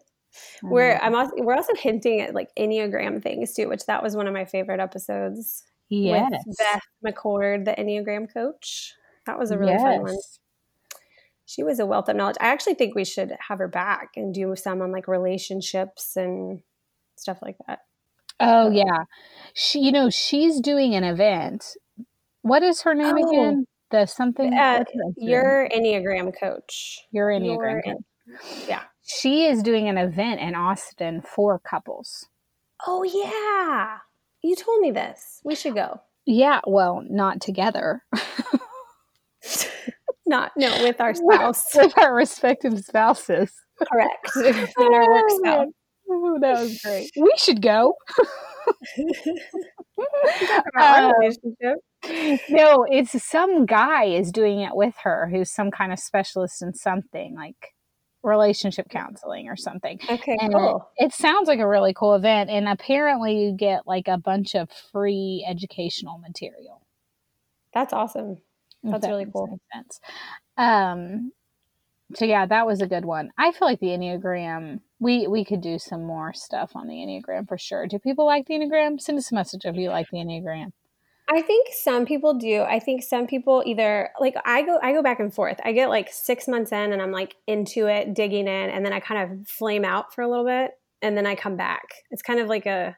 [0.62, 4.27] We're I'm also we're also hinting at like Enneagram things too, which that was one
[4.27, 5.64] of my favorite episodes.
[5.88, 6.31] Yes.
[6.46, 8.94] With Beth McCord, the Enneagram coach.
[9.27, 9.83] That was a really yes.
[9.83, 10.16] fun one.
[11.47, 12.37] She was a wealth of knowledge.
[12.41, 16.61] I actually think we should have her back and do some on like relationships and
[17.17, 17.81] stuff like that.
[18.41, 19.05] Oh yeah.
[19.55, 21.77] She you know, she's doing an event.
[22.43, 23.67] What is her name oh, again?
[23.91, 24.85] The something uh,
[25.17, 27.07] your Enneagram coach.
[27.13, 28.69] Your Enneagram your, coach.
[28.69, 28.83] Yeah.
[29.03, 32.27] She is doing an event in Austin for couples.
[32.85, 33.99] Oh yeah.
[34.43, 35.41] You told me this.
[35.45, 36.01] We should go.
[36.25, 38.03] Yeah, well, not together.
[40.27, 41.65] not no, with our spouse.
[41.75, 43.53] with our respective spouses.
[43.91, 44.31] Correct.
[44.79, 45.69] our work spouse.
[46.11, 47.11] Ooh, that was great.
[47.17, 47.95] We should go.
[50.79, 51.12] uh,
[52.49, 56.75] no, it's some guy is doing it with her who's some kind of specialist in
[56.75, 57.75] something like
[58.23, 59.99] relationship counseling or something.
[60.09, 60.91] Okay, and cool.
[60.97, 64.55] It, it, sounds like a really cool event, and apparently you get like a bunch
[64.55, 66.83] of free educational material.
[67.73, 68.39] That's awesome.
[68.92, 69.59] That's that really cool.
[69.72, 70.01] Sense.
[70.57, 71.33] Um,
[72.14, 73.31] so yeah, that was a good one.
[73.37, 74.81] I feel like the Enneagram.
[74.99, 77.87] We we could do some more stuff on the Enneagram for sure.
[77.87, 79.01] Do people like the Enneagram?
[79.01, 80.72] Send us a message if you like the Enneagram.
[81.29, 82.62] I think some people do.
[82.62, 85.59] I think some people either like I go I go back and forth.
[85.64, 88.92] I get like 6 months in and I'm like into it, digging in and then
[88.92, 90.70] I kind of flame out for a little bit
[91.03, 91.83] and then I come back.
[92.11, 92.96] It's kind of like a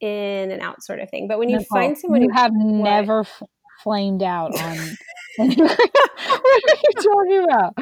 [0.00, 1.26] in and out sort of thing.
[1.26, 3.42] But when you find someone you have never f-
[3.82, 4.96] flamed out on
[5.36, 7.74] what are you talking about?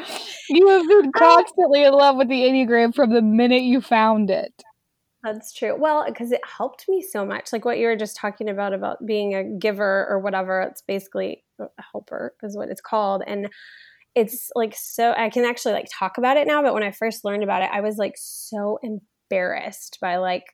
[0.48, 4.62] You have been constantly in love with the Enneagram from the minute you found it.
[5.22, 5.76] That's true.
[5.78, 7.52] Well, because it helped me so much.
[7.52, 10.62] Like what you were just talking about, about being a giver or whatever.
[10.62, 13.22] It's basically a helper, is what it's called.
[13.26, 13.48] And
[14.14, 16.62] it's like so, I can actually like talk about it now.
[16.62, 20.44] But when I first learned about it, I was like so embarrassed by like,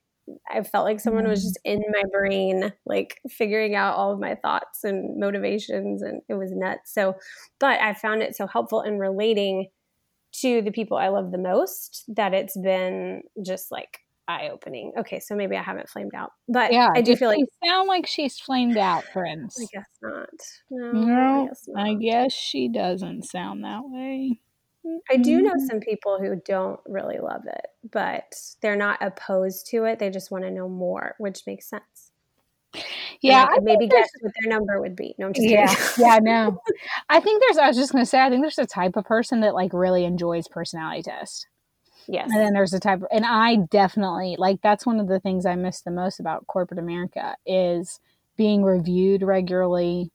[0.50, 1.44] I felt like someone was mm.
[1.44, 6.02] just in my brain, like figuring out all of my thoughts and motivations.
[6.02, 6.92] And it was nuts.
[6.92, 7.14] So,
[7.58, 9.68] but I found it so helpful in relating
[10.40, 14.92] to the people I love the most that it's been just like eye opening.
[14.98, 18.06] Okay, so maybe I haven't flamed out, but yeah, I do feel like sound like
[18.06, 19.56] she's flamed out, friends.
[19.58, 20.28] I guess not.
[20.70, 21.86] No, no I, guess not.
[21.86, 24.40] I guess she doesn't sound that way.
[25.10, 25.66] I do know mm-hmm.
[25.66, 29.98] some people who don't really love it, but they're not opposed to it.
[29.98, 32.12] They just want to know more, which makes sense.
[33.20, 35.14] Yeah, maybe guess what their number would be.
[35.18, 36.04] No, I'm just yeah, kidding.
[36.04, 36.60] yeah, no.
[37.08, 37.58] I think there's.
[37.58, 38.20] I was just gonna say.
[38.20, 41.46] I think there's a type of person that like really enjoys personality test.
[42.06, 42.30] Yes.
[42.30, 45.44] And then there's a type, of, and I definitely like that's one of the things
[45.44, 48.00] I miss the most about corporate America is
[48.36, 50.10] being reviewed regularly,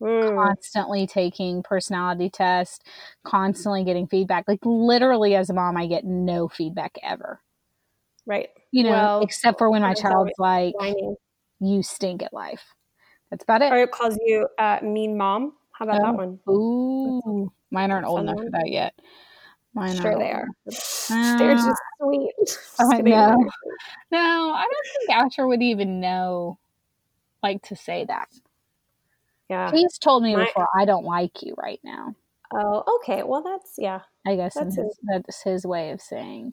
[0.00, 0.34] mm.
[0.34, 2.80] constantly taking personality tests,
[3.24, 4.44] constantly getting feedback.
[4.46, 7.40] Like literally, as a mom, I get no feedback ever.
[8.26, 8.50] Right.
[8.70, 11.16] You know, well, except for when my child's like, whining.
[11.60, 12.74] "You stink at life."
[13.30, 13.72] That's about it.
[13.72, 15.54] Or it calls you uh, mean mom.
[15.72, 16.38] How about oh, that one?
[16.48, 18.94] Ooh, mine aren't old enough for that yet.
[19.74, 20.18] Mine sure not?
[20.18, 20.48] they are.
[21.10, 22.58] Uh, They're just sweet.
[22.80, 23.36] I know.
[24.10, 26.58] No, I don't think Asher would even know,
[27.42, 28.28] like, to say that.
[29.48, 29.70] Yeah.
[29.70, 32.14] He's told me My, before, I don't like you right now.
[32.54, 33.22] Oh, okay.
[33.22, 34.00] Well, that's, yeah.
[34.26, 36.52] I guess that's his, that's his way of saying,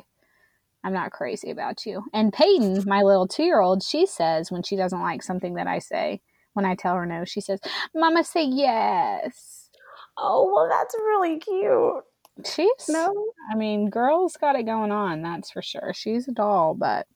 [0.84, 2.03] I'm not crazy about you.
[2.13, 5.67] And Peyton, my little two year old, she says when she doesn't like something that
[5.67, 6.21] I say,
[6.53, 7.60] when I tell her no, she says,
[7.93, 9.69] Mama, say yes.
[10.17, 12.03] Oh, well, that's really cute.
[12.45, 13.13] She's no.
[13.51, 15.21] I mean, girl's got it going on.
[15.21, 15.93] That's for sure.
[15.93, 17.08] She's a doll, but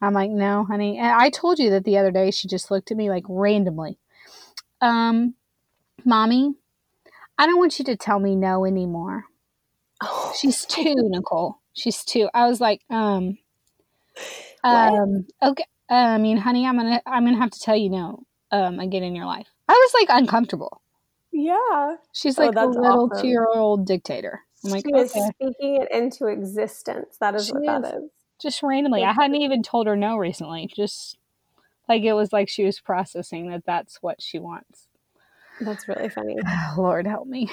[0.00, 0.98] I'm like, no, honey.
[0.98, 2.30] And I told you that the other day.
[2.30, 3.98] She just looked at me like randomly.
[4.80, 5.34] Um,
[6.04, 6.54] mommy,
[7.38, 9.24] I don't want you to tell me no anymore.
[10.02, 10.32] Oh.
[10.38, 11.58] She's two, Nicole.
[11.72, 12.28] She's two.
[12.34, 13.38] I was like, um,
[14.64, 15.64] um, okay.
[15.90, 19.02] Uh, I mean, honey, I'm gonna, I'm gonna have to tell you no, um, again
[19.02, 19.46] in your life.
[19.68, 20.82] I was like uncomfortable.
[21.32, 21.96] Yeah.
[22.12, 23.22] She's oh, like oh, a little awesome.
[23.22, 24.40] two year old dictator.
[24.64, 25.02] I'm like, she okay.
[25.02, 27.16] is speaking it into existence.
[27.20, 27.82] That is she what is.
[27.82, 28.10] that is.
[28.40, 29.04] Just randomly.
[29.04, 30.70] I hadn't even told her no recently.
[30.74, 31.18] Just
[31.90, 34.86] like it was like she was processing that that's what she wants.
[35.60, 36.38] That's really funny.
[36.78, 37.50] Lord help me.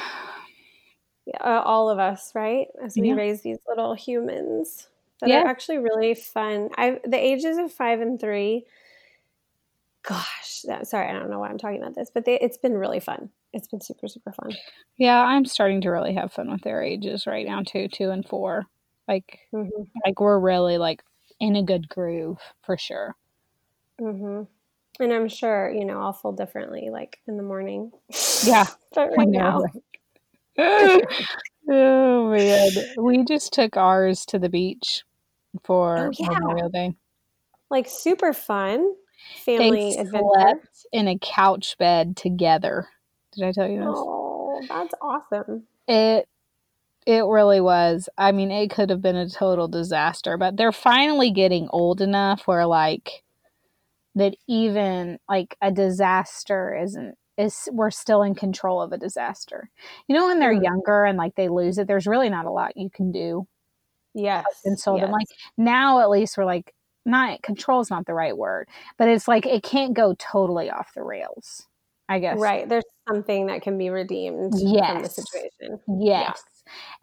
[1.26, 2.67] Yeah, uh, all of us, right?
[2.82, 3.15] As we yeah.
[3.15, 4.88] raise these little humans
[5.19, 5.41] that yeah.
[5.41, 6.69] are actually really fun.
[6.78, 8.65] I the ages of five and three.
[10.04, 12.78] Gosh, that, sorry, I don't know why I'm talking about this, but they, it's been
[12.78, 14.56] really fun it's been super super fun.
[14.97, 18.28] Yeah, I'm starting to really have fun with their ages right now too, two and
[18.28, 18.65] four.
[19.08, 19.84] Like, Mm-hmm.
[20.06, 21.04] like we're really like
[21.39, 23.15] in a good groove for sure.
[24.00, 24.44] Mm-hmm.
[25.04, 27.92] And I'm sure, you know, I'll feel differently like in the morning.
[28.46, 29.62] Yeah, But right now,
[30.58, 31.04] right?
[31.70, 35.04] oh man, we just took ours to the beach
[35.64, 36.30] for Oh, yeah.
[36.40, 36.96] Memorial Day.
[37.70, 38.94] like super fun
[39.46, 40.24] family They adventure.
[40.34, 42.88] slept in a couch bed together.
[43.34, 43.88] Did I tell you this?
[43.90, 45.64] Oh, that's awesome.
[45.88, 46.28] It
[47.06, 48.10] it really was.
[48.18, 52.48] I mean, it could have been a total disaster, but they're finally getting old enough
[52.48, 53.24] where like
[54.18, 59.70] that even like a disaster isn't is we're still in control of a disaster.
[60.08, 60.64] You know when they're Mm.
[60.64, 63.48] younger and like they lose it, there's really not a lot you can do.
[64.14, 64.46] Yes.
[64.66, 65.28] And so then like
[65.58, 66.74] now at least we're like
[67.06, 70.94] not control is not the right word, but it's like it can't go totally off
[70.96, 71.68] the rails.
[72.10, 72.40] I guess.
[72.40, 72.68] right.
[72.68, 75.80] There's something that can be redeemed from the situation.
[76.00, 76.42] Yes.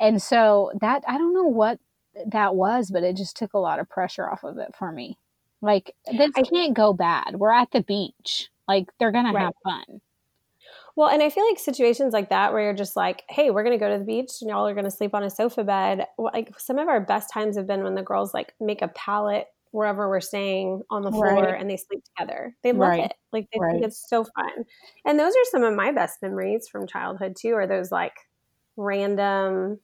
[0.01, 1.79] And so that I don't know what
[2.27, 5.19] that was, but it just took a lot of pressure off of it for me.
[5.65, 7.37] Like this I- can't go bad.
[7.37, 8.51] We're at the beach.
[8.69, 9.45] Like they're gonna Right.
[9.45, 10.01] have fun.
[10.97, 13.77] Well, and I feel like situations like that where you're just like, hey, we're going
[13.77, 16.07] to go to the beach and y'all are going to sleep on a sofa bed.
[16.19, 19.49] Like some of our best times have been when the girls like make a pallet
[19.73, 21.61] wherever we're staying on the floor Right.
[21.61, 22.55] and they sleep together.
[22.63, 23.05] They love Right.
[23.07, 23.15] it.
[23.33, 23.73] Like they Right.
[23.73, 24.67] think it's so fun.
[25.05, 28.15] And those are some of my best memories from childhood too, are those like
[28.77, 29.81] random,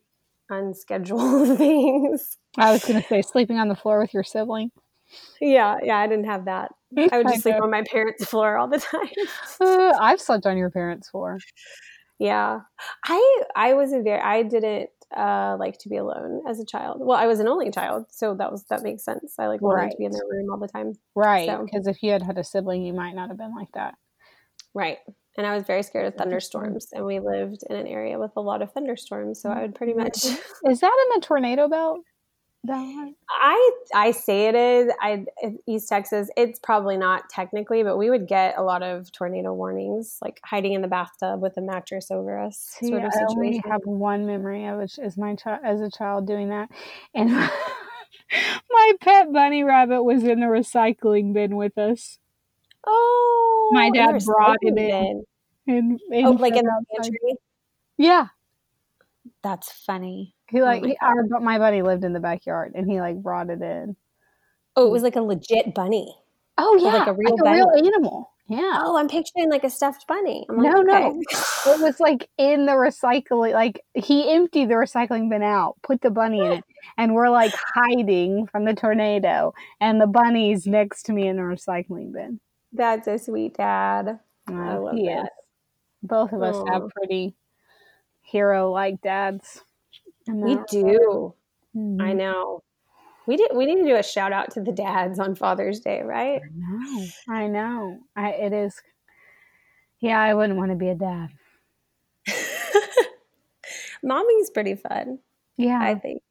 [0.48, 2.38] unscheduled things.
[2.56, 4.70] I was gonna say sleeping on the floor with your sibling.
[5.40, 6.72] Yeah, yeah, I didn't have that.
[6.96, 9.08] I would I just sleep on my parents' floor all the time.
[9.60, 11.38] Uh, I've slept on your parents' floor.
[12.18, 12.60] Yeah.
[13.04, 16.98] I I was a very I didn't uh like to be alone as a child.
[17.00, 19.34] Well, I was an only child, so that was that makes sense.
[19.38, 20.92] I like wanted to be in their room all the time.
[21.14, 21.48] Right.
[21.48, 23.94] So- Because if you had had a sibling, you might not have been like that.
[24.74, 24.98] Right.
[25.36, 28.40] And I was very scared of thunderstorms and we lived in an area with a
[28.40, 32.00] lot of thunderstorms, so I would pretty much Is that in the tornado belt?
[32.64, 33.14] That?
[33.30, 34.92] I I say it is.
[35.00, 35.24] I
[35.66, 36.28] East Texas.
[36.36, 40.74] It's probably not technically, but we would get a lot of tornado warnings, like hiding
[40.74, 44.26] in the bathtub with a mattress over us, See, sort of I only have one
[44.26, 46.68] memory of it as my child as a child doing that,
[47.14, 47.30] and
[48.70, 52.18] my pet bunny rabbit was in the recycling bin with us.
[52.86, 55.24] oh, My dad brought it recycling in.
[55.66, 55.98] bin.
[56.12, 57.36] in Oh, like in the pantry.
[57.96, 58.26] Yeah,
[59.42, 60.34] That's funny.
[60.50, 63.50] he like my he, our, my buddy lived in the backyard, and he like brought
[63.50, 63.96] it in.
[64.76, 66.14] Oh, it was like a legit bunny.
[66.58, 68.30] Oh yeah, like a real like a real animal.
[68.48, 68.80] Yeah.
[68.82, 70.44] Oh, I'm picturing like a stuffed bunny.
[70.50, 71.06] I'm like, No, no.
[71.10, 71.18] okay.
[71.70, 76.10] It was like in the recycling, like he emptied the recycling bin out, put the
[76.10, 76.64] bunny in it,
[76.98, 81.42] and we're like hiding from the tornado, and the bunny's next to me in the
[81.42, 82.40] recycling bin.
[82.72, 84.18] That's a sweet dad.
[84.48, 85.30] I Uh, love he that.
[86.02, 86.88] Both of us have Aw.
[88.30, 89.62] Pretty hero-like dads.
[90.26, 91.34] We do.
[91.74, 92.10] regard.
[92.10, 92.62] I know.
[93.26, 93.50] We did.
[93.54, 96.40] We need to do a shout out to the dads on Father's Day, right?
[96.42, 97.06] I know.
[97.28, 97.98] I know.
[98.16, 98.80] I, it is.
[100.00, 101.28] Yeah, I wouldn't want to be a dad.
[104.02, 105.18] Mommy's pretty fun.
[105.56, 106.22] Yeah, I think.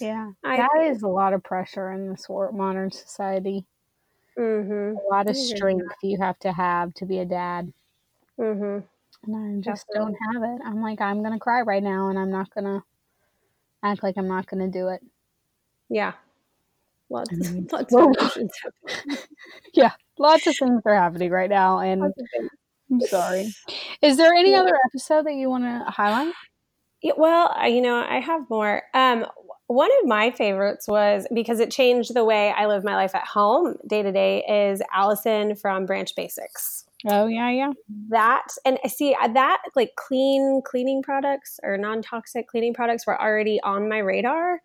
[0.00, 0.32] yeah.
[0.42, 0.96] I That think.
[0.96, 3.64] is a lot of pressure in this modern society.
[4.36, 4.96] Mm-hmm.
[4.96, 7.72] a lot of I agree with strength you have to have to be a dad.
[8.38, 8.84] Mm-hmm.
[9.26, 10.60] And I just don't have it.
[10.64, 12.82] I'm like, I'm going to cry right now and I'm not going to
[13.82, 15.02] act like I'm not going to do it.
[15.88, 16.12] Yeah.
[17.10, 18.10] Lots, I mean, lots whoa.
[18.10, 18.50] of emotions.
[19.74, 19.90] happening.
[20.18, 21.78] Lots of things are happening right now.
[21.80, 22.50] And Lots of things.
[22.90, 23.54] I'm sorry.
[24.02, 24.60] Is there any Yeah.
[24.60, 26.32] other episode that you want to highlight?
[27.02, 28.82] Yeah, well, you know, I have more.
[28.94, 29.26] Um,
[29.66, 33.26] one of my favorites was because it changed the way I live my life at
[33.26, 34.44] home day to day.
[34.46, 36.83] Is Allison from Branch Basics.
[37.06, 37.72] Oh, yeah, yeah.
[38.08, 43.20] That and see uh, that like clean cleaning products or non toxic cleaning products were
[43.20, 44.60] already on my radar,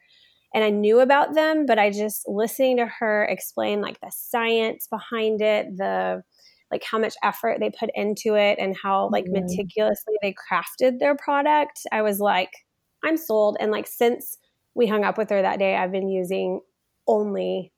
[0.53, 1.65] and I knew about them.
[1.65, 6.23] But I just listening to her explain like the science behind it, the
[6.71, 9.31] like how much effort they put into it, and how like Mhm.
[9.31, 11.81] meticulously they crafted their product.
[11.91, 12.51] I was like,
[13.03, 13.57] I'm sold.
[13.59, 14.37] And like since
[14.75, 16.61] we hung up with her that day, I've been using
[17.07, 17.73] only,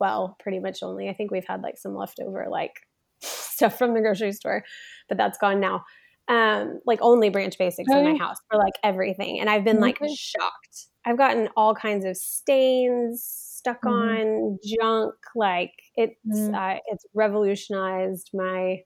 [0.00, 1.08] well, pretty much only.
[1.08, 2.74] I think we've had like some leftover like
[3.22, 4.64] stuff from the grocery store,
[5.08, 5.84] but that's gone now.
[6.28, 9.40] Um, like only branch basics in my house for like everything.
[9.40, 10.06] And I've been like Okay.
[10.06, 10.88] shocked.
[11.06, 14.18] I've gotten all kinds of stains stuck Mhm.
[14.26, 15.14] on junk.
[15.34, 16.58] Like it's Mm.
[16.58, 18.82] uh, it's revolutionized my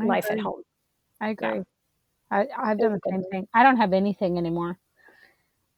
[0.00, 0.62] I life at home.
[1.20, 1.54] I agree.
[1.54, 1.64] Yeah.
[2.30, 3.48] I, I've done the same thing.
[3.54, 4.78] I don't have anything anymore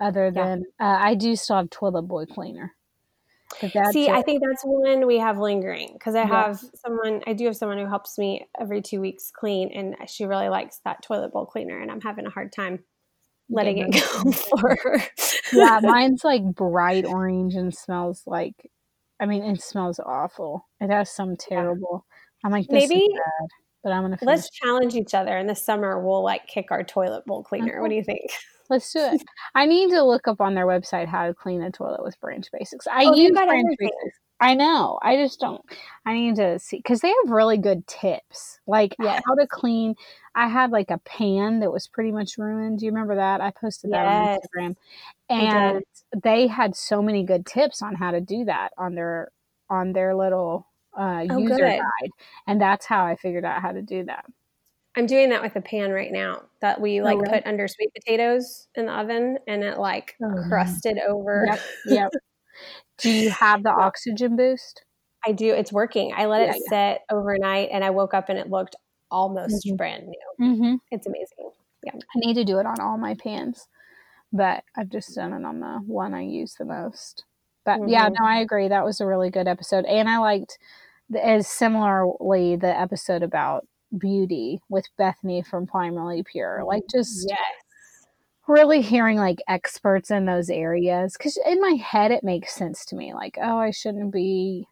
[0.00, 0.46] other Yeah.
[0.46, 2.75] than uh, I do still have toilet boy cleaner.
[3.92, 6.46] See, I think that's one we have lingering because I Yeah.
[6.46, 10.24] have someone, I do have someone who helps me every two weeks clean, and she
[10.24, 12.84] really likes that toilet bowl cleaner, and I'm having a hard time
[13.48, 15.02] letting it go for her.
[15.52, 18.70] yeah, mine's like bright orange and smells like
[19.18, 20.68] I mean, it smells awful.
[20.80, 22.04] It has some terrible.
[22.44, 23.48] I'm like, this Maybe- is bad,
[23.82, 24.18] but I'm gonna.
[24.22, 25.36] Let's challenge each other.
[25.38, 27.80] In the summer, we'll like kick our toilet bowl cleaner.
[27.80, 27.88] What uh-huh.
[27.88, 28.30] do you think?
[28.68, 29.22] Let's do it.
[29.54, 32.46] I need to look up on their website how to clean a toilet with Branch
[32.52, 32.86] Basics.
[32.86, 33.76] I Oh, use Branch everything.
[33.78, 34.18] Basics.
[34.38, 34.98] I know.
[35.02, 35.62] I just don't.
[36.04, 39.22] I need to see because they have really good tips, like Yes.
[39.26, 39.94] how to clean.
[40.34, 42.78] I had like a pan that was pretty much ruined.
[42.80, 43.40] Do you remember that?
[43.40, 44.76] I posted that on Instagram,
[45.30, 45.82] and
[46.22, 49.30] they had so many good tips on how to do that on their
[49.70, 50.66] on their little
[50.98, 51.78] uh, Oh, user good.
[51.78, 52.10] guide,
[52.46, 54.26] and that's how I figured out how to do that.
[54.96, 57.32] I'm doing that with a pan right now that we like Oh, really?
[57.40, 60.48] put under sweet potatoes in the oven and it like Oh, yeah.
[60.48, 61.44] crusted over.
[61.46, 61.60] Yep.
[61.86, 62.10] Yep.
[62.98, 64.84] do you have the oxygen boost?
[65.26, 65.52] I do.
[65.52, 66.12] It's working.
[66.16, 68.76] I let Yeah, it sit overnight and I woke up and it looked
[69.10, 69.76] almost Mhm.
[69.76, 70.46] brand new.
[70.46, 70.74] Mm-hmm.
[70.90, 71.50] It's amazing.
[71.84, 71.92] Yeah.
[71.94, 73.68] I need to do it on all my pans,
[74.32, 77.24] but I've just done it on the one I use the most.
[77.64, 78.14] But yeah, Mhm.
[78.18, 78.68] no, I agree.
[78.68, 80.58] That was a really good episode, and I liked
[81.10, 83.66] the, as similarly the episode about
[83.98, 86.64] beauty with Bethany from Primarily Pure.
[86.66, 88.06] Like just Yes.
[88.48, 92.96] really hearing like experts in those areas because in my head it makes sense to
[92.96, 93.12] me.
[93.14, 94.66] Like, oh, I shouldn't be.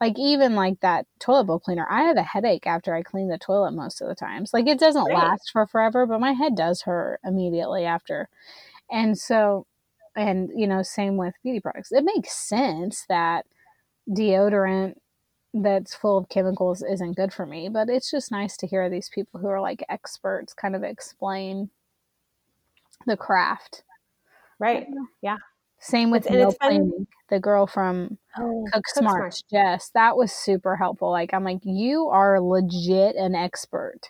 [0.00, 3.36] Like even like that toilet bowl cleaner, I have a headache after I clean the
[3.36, 4.50] toilet most of the times.
[4.54, 5.12] Like it doesn't Right.
[5.12, 8.28] last for forever, but my head does hurt immediately after.
[8.90, 9.66] And so,
[10.16, 11.92] and you know, same with beauty products.
[11.92, 13.46] It makes sense that
[14.08, 14.94] deodorant
[15.52, 19.08] that's full of chemicals isn't good for me, but it's just nice to hear these
[19.08, 21.70] people who are like experts kind of explain
[23.06, 23.82] the craft.
[24.58, 24.86] Right.
[25.22, 25.36] Yeah.
[25.78, 27.06] Same with meal planning.
[27.30, 31.10] The girl from Oh, Cook Smart, Jess, that was super helpful.
[31.10, 34.00] Like I'm like, you are legit an expert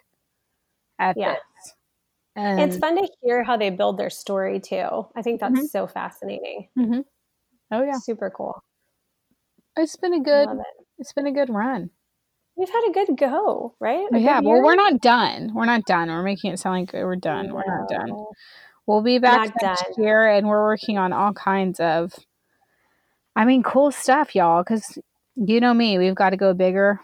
[0.99, 1.34] at Yeah.
[1.34, 1.74] this.
[2.36, 5.07] And It's fun to hear how they build their story too.
[5.14, 5.70] I think that's Mhm.
[5.70, 6.68] so fascinating.
[7.70, 8.62] oh yeah, Super cool.
[9.76, 10.49] it's been a good.
[11.01, 11.90] It's been a good run.
[12.57, 14.07] We've had a good go, right?
[14.12, 15.53] A well we're not done.
[15.55, 16.09] We're not done.
[16.09, 17.53] We're making it sound like we're done.
[17.53, 18.26] We're not done.
[18.86, 20.05] We'll be back Not next done.
[20.05, 22.12] year, and we're working on all kinds of,
[23.36, 24.62] I mean, cool stuff, y'all.
[24.62, 24.98] Because
[25.36, 27.01] you know me, we've got to go bigger.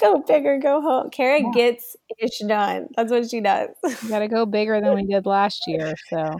[0.00, 1.10] Go bigger, go home.
[1.10, 1.50] Kara Yeah.
[1.52, 2.88] gets ish done.
[2.96, 3.70] That's what she does.
[4.02, 5.94] We got to go bigger than we did last year.
[6.10, 6.38] So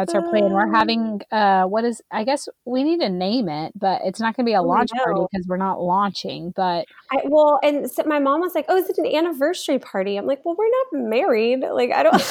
[0.00, 0.44] that's our plan.
[0.44, 0.54] Uh.
[0.54, 2.00] We're having, uh, what is?
[2.10, 4.64] I guess we need to name it, but it's not going to be a Oh,
[4.64, 6.52] launch party because we're not launching.
[6.54, 10.16] But I, well, and so my mom was like, "Oh, is it an anniversary party?"
[10.16, 10.68] I'm like, "Well, we're
[11.00, 11.60] not married.
[11.60, 12.14] Like, I don't."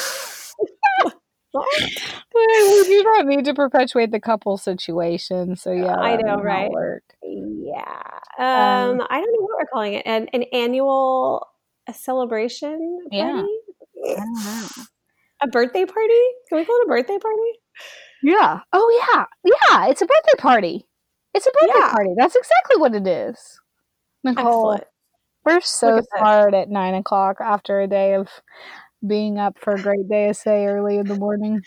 [2.34, 5.55] we do not need to perpetuate the couple situation.
[5.55, 6.70] So yeah, I know, right?
[7.24, 8.01] Yeah.
[8.38, 10.03] Um, Um, I don't know what we're calling it.
[10.05, 11.47] An an annual
[11.88, 13.32] a celebration Yeah.
[13.34, 13.47] party.
[14.05, 14.43] I don't
[14.78, 14.84] know.
[15.42, 16.22] A birthday party?
[16.50, 17.60] Can we call it a birthday party?
[18.24, 18.62] Yeah.
[18.74, 19.26] Oh yeah.
[19.44, 19.88] Yeah.
[19.90, 20.86] It's a birthday party.
[21.34, 21.92] It's a birthday Yeah.
[21.92, 22.14] party.
[22.18, 23.60] That's exactly what it is.
[24.24, 24.84] Nicole, Excellent.
[25.46, 26.62] we're so Look at this.
[26.62, 28.30] at nine o'clock after a day of
[29.06, 31.62] being up for a great day essay early in the morning.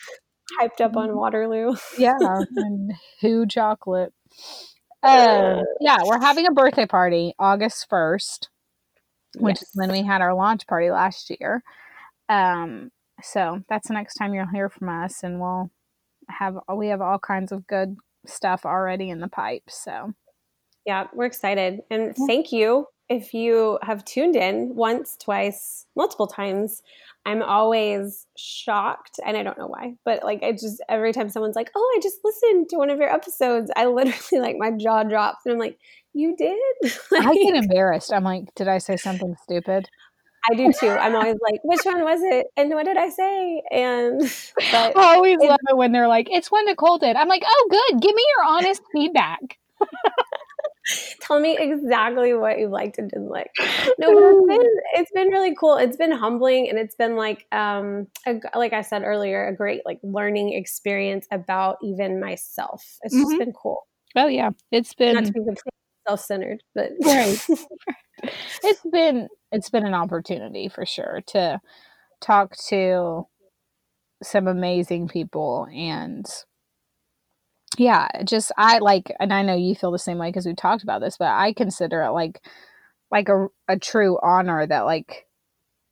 [0.61, 1.77] Hyped up on Waterloo.
[1.99, 2.17] Yeah.
[2.57, 4.13] and who chocolate.
[5.03, 8.49] Um, yeah, we're having a birthday party August 1st,
[9.37, 11.63] which is when we had our launch party last year.
[12.29, 12.91] Um,
[13.23, 15.71] so that's the next time you'll hear from us, and we'll
[16.29, 17.97] have we have all kinds of good
[18.27, 19.65] stuff already in the pipe.
[19.69, 20.13] So
[20.87, 21.81] Yeah, we're excited.
[21.91, 22.27] And Yeah.
[22.27, 26.83] thank you if you have tuned in once, twice, multiple times.
[27.27, 31.57] I'm always shocked, and I don't know why, but like I just every time someone's
[31.57, 35.03] like, "Oh, I just listened to one of your episodes," I literally like my jaw
[35.05, 35.79] drops, and I'm like,
[36.15, 36.59] "You did?"
[37.19, 38.13] I get embarrassed.
[38.13, 39.89] I'm like, did I say something stupid?
[40.51, 40.89] I do too.
[40.89, 43.63] I'm always like, "Which one was it?" And what did I say?
[43.71, 44.21] And
[44.57, 47.17] but I always it- love it when they're like, it's when Nicole did.
[47.17, 48.01] I'm like, oh, good.
[48.01, 49.59] Give me your honest feedback.
[51.21, 53.51] tell me exactly what you liked and didn't like.
[53.99, 55.77] No, it's been it's been really cool.
[55.77, 59.83] It's been humbling and it's been like um a, like I said earlier, a great
[59.85, 62.83] like learning experience about even myself.
[63.03, 63.39] It's just Mhm.
[63.39, 63.87] been cool.
[64.17, 65.73] Oh yeah, it's been to be completely
[66.09, 67.39] self-centered, but Right.
[68.65, 71.61] it's been it's been an opportunity for sure to
[72.21, 73.27] talk to
[74.23, 76.27] some amazing people and
[77.77, 80.83] yeah just i like and i know you feel the same way because we talked
[80.83, 82.45] about this but i consider it like
[83.13, 85.27] like a, a true honor that like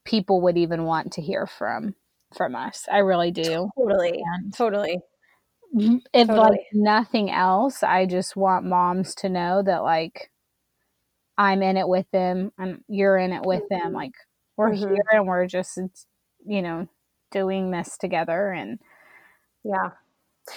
[0.04, 1.94] people would even want to hear from
[2.36, 4.98] from us i really do totally, and totally.
[6.12, 10.30] If like nothing else i just want moms to know that like
[11.38, 14.12] i'm in it with them and you're in it with them like
[14.56, 14.88] we're Mhm.
[14.88, 15.78] here and we're just
[16.46, 16.88] you know
[17.30, 18.78] doing this together and
[19.64, 19.90] yeah.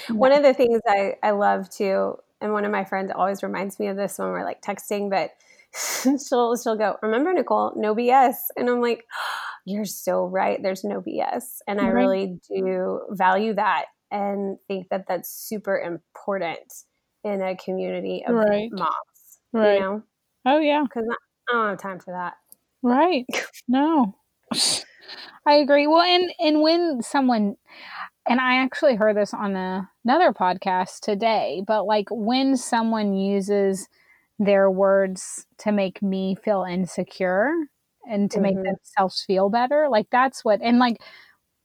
[0.09, 3.79] One of the things I, I love too, and one of my friends always reminds
[3.79, 5.31] me of this when we're like texting, but
[6.27, 8.35] she'll she'll go, Remember, Nicole, no BS.
[8.55, 9.05] And I'm like,
[9.65, 10.61] You're so right.
[10.61, 11.61] There's no BS.
[11.67, 12.03] And I right.
[12.03, 16.73] really do value that and think that that's super important
[17.23, 18.69] in a community of right.
[18.71, 18.93] moms.
[19.53, 19.75] Right.
[19.75, 20.03] You know?
[20.45, 20.83] Oh yeah.
[20.83, 21.07] Because
[21.49, 22.33] I don't have time for that.
[22.81, 23.25] Right.
[23.67, 24.15] No.
[25.45, 25.85] I agree.
[25.85, 27.55] Well, and and when someone
[28.27, 33.87] and I actually heard this on a, another podcast today, but like when someone uses
[34.37, 37.51] their words to make me feel insecure
[38.09, 38.43] and to mm-hmm.
[38.43, 40.97] make themselves feel better, like that's what and like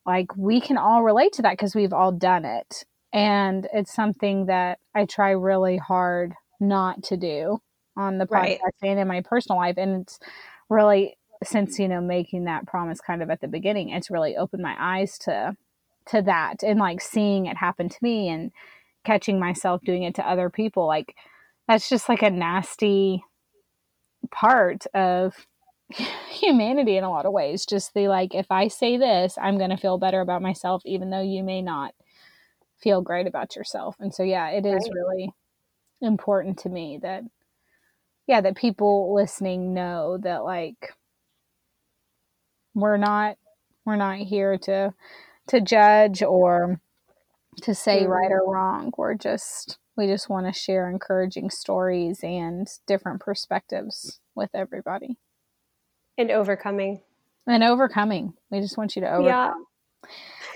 [0.06, 2.84] like we can all relate to that because we've all done it.
[3.12, 7.60] And it's something that I try really hard not to do
[7.96, 8.60] on the podcast right.
[8.82, 9.76] and in my personal life.
[9.78, 10.18] And it's
[10.68, 14.62] really since, you know, making that promise kind of at the beginning, it's really opened
[14.62, 15.56] my eyes to
[16.06, 18.52] to that and like seeing it happen to me and
[19.04, 20.86] catching myself doing it to other people.
[20.86, 21.14] Like
[21.66, 23.24] that's just like a nasty
[24.30, 25.46] part of
[26.30, 27.66] humanity in a lot of ways.
[27.66, 31.10] Just the like, if I say this, I'm going to feel better about myself, even
[31.10, 31.94] though you may not
[32.82, 33.96] feel great about yourself.
[34.00, 34.92] And so, yeah, it is right.
[34.92, 35.32] really
[36.00, 37.22] important to me that,
[38.26, 40.94] yeah, that people listening know that like
[42.74, 43.36] we're not
[43.84, 44.92] we're not here to
[45.48, 46.80] to judge or
[47.62, 48.10] to say mm-hmm.
[48.10, 48.92] right or wrong.
[48.96, 55.18] We're just we just want to share encouraging stories and different perspectives with everybody.
[56.16, 57.00] And overcoming.
[57.46, 58.34] And overcoming.
[58.50, 59.66] We just want you to overcome.
[60.04, 60.10] Yeah.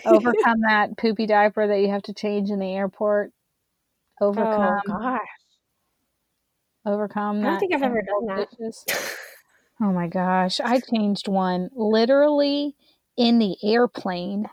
[0.06, 3.32] overcome that poopy diaper that you have to change in the airport.
[4.20, 4.80] Overcome.
[4.88, 5.20] Oh gosh.
[6.86, 7.40] Overcome.
[7.44, 8.48] I don't think I've ever done that.
[9.80, 10.60] oh my gosh.
[10.60, 12.74] I changed one literally
[13.16, 14.48] in the airplane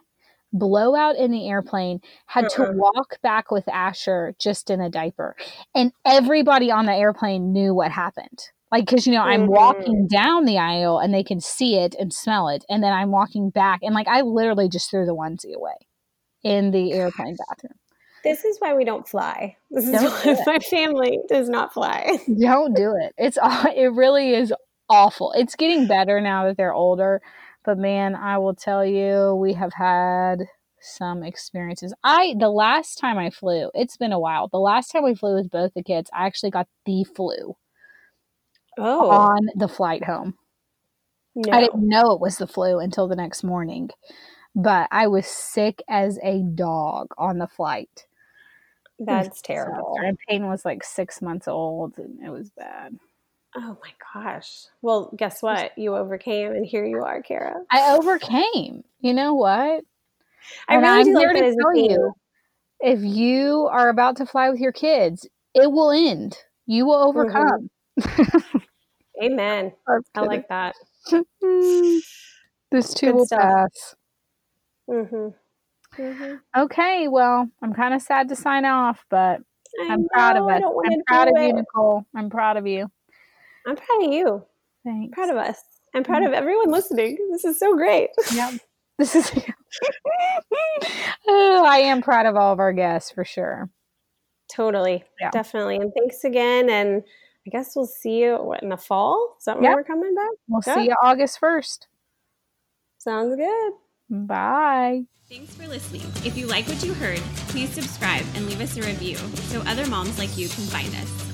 [0.58, 2.66] blowout in the airplane had uh-uh.
[2.66, 5.36] to walk back with Asher just in a diaper.
[5.74, 8.50] And everybody on the airplane knew what happened.
[8.76, 9.54] Like, because, you know, I'm mm-hmm.
[9.54, 12.66] walking down the aisle and they can see it and smell it.
[12.70, 13.80] And then I'm walking back.
[13.82, 15.76] And, like, I literally just threw the onesie away
[16.44, 17.80] in the airplane bathroom.
[18.26, 19.56] This is why we don't fly.
[19.72, 22.20] This is don't why my family does not fly.
[22.38, 23.14] don't do it.
[23.18, 23.38] It's
[23.78, 24.54] it really is
[24.90, 25.32] awful.
[25.38, 27.22] It's getting better now that they're older,
[27.64, 30.40] but man, I will tell you, we have had
[30.82, 31.94] some experiences.
[32.04, 34.50] I the last time I flew, it's been a while.
[34.50, 37.56] The last time we flew with both the kids, I actually got the flu
[38.78, 39.10] oh.
[39.10, 40.36] on the flight home.
[41.36, 41.52] No.
[41.52, 43.90] I didn't know it was the flu until the next morning,
[44.56, 48.06] but I was sick as a dog on the flight.
[49.00, 49.98] That's terrible.
[50.02, 52.98] And Payne was like six months old, and it was bad.
[53.58, 54.66] Oh my gosh.
[54.82, 55.78] Well, guess what?
[55.78, 57.56] You overcame, and here you are, Kara.
[57.70, 58.84] I overcame.
[59.02, 59.84] You know what?
[60.68, 62.14] I and really I'm do like to tell you,
[62.80, 66.38] if you are about to fly with your kids, it will end.
[66.66, 67.20] You will mm-hmm.
[67.20, 67.44] overcome.
[67.44, 67.66] Mm-hmm.
[69.22, 69.72] Amen.
[70.16, 70.76] I like that.
[72.72, 73.42] this too Good will stuff.
[73.42, 73.96] pass.
[74.90, 76.02] Mm-hmm.
[76.02, 76.62] Mm-hmm.
[76.62, 79.40] Okay, well, I'm kind of sad to sign off, but
[79.82, 80.62] I am proud of us.
[80.64, 81.48] I'm proud of it.
[81.48, 82.06] you, Nicole.
[82.16, 82.90] I'm proud of you.
[83.66, 84.46] I'm proud of you.
[84.84, 85.06] Thanks.
[85.06, 85.62] I'm proud of us.
[85.94, 86.28] I'm proud mm-hmm.
[86.28, 87.18] of everyone listening.
[87.32, 88.10] This is so great.
[88.34, 88.54] Yep.
[88.98, 89.32] This is.
[91.28, 93.70] oh, I am proud of all of our guests for sure.
[94.54, 95.04] Totally.
[95.20, 95.32] Yeah.
[95.32, 95.78] Definitely.
[95.78, 96.70] And thanks again.
[96.70, 97.04] And
[97.46, 99.36] I guess we'll see you what, in the fall.
[99.40, 99.76] Is that when yep.
[99.76, 100.32] we're coming back?
[100.48, 100.76] We'll yeah.
[100.76, 101.86] see you August 1st.
[102.98, 103.74] Sounds good.
[104.10, 105.04] Bye.
[105.30, 106.04] Thanks for listening.
[106.24, 107.20] If you like what you heard,
[107.50, 111.26] please subscribe and leave us a review so other moms like you can find us.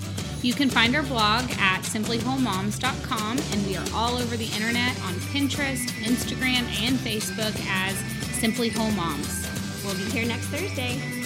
[0.44, 5.14] You can find our blog at simplywholemoms.com, and we are all over the internet on
[5.32, 7.96] Pinterest, Instagram, and Facebook as
[8.40, 9.48] Simply Whole Moms.
[9.86, 11.21] We'll be here next Thursday.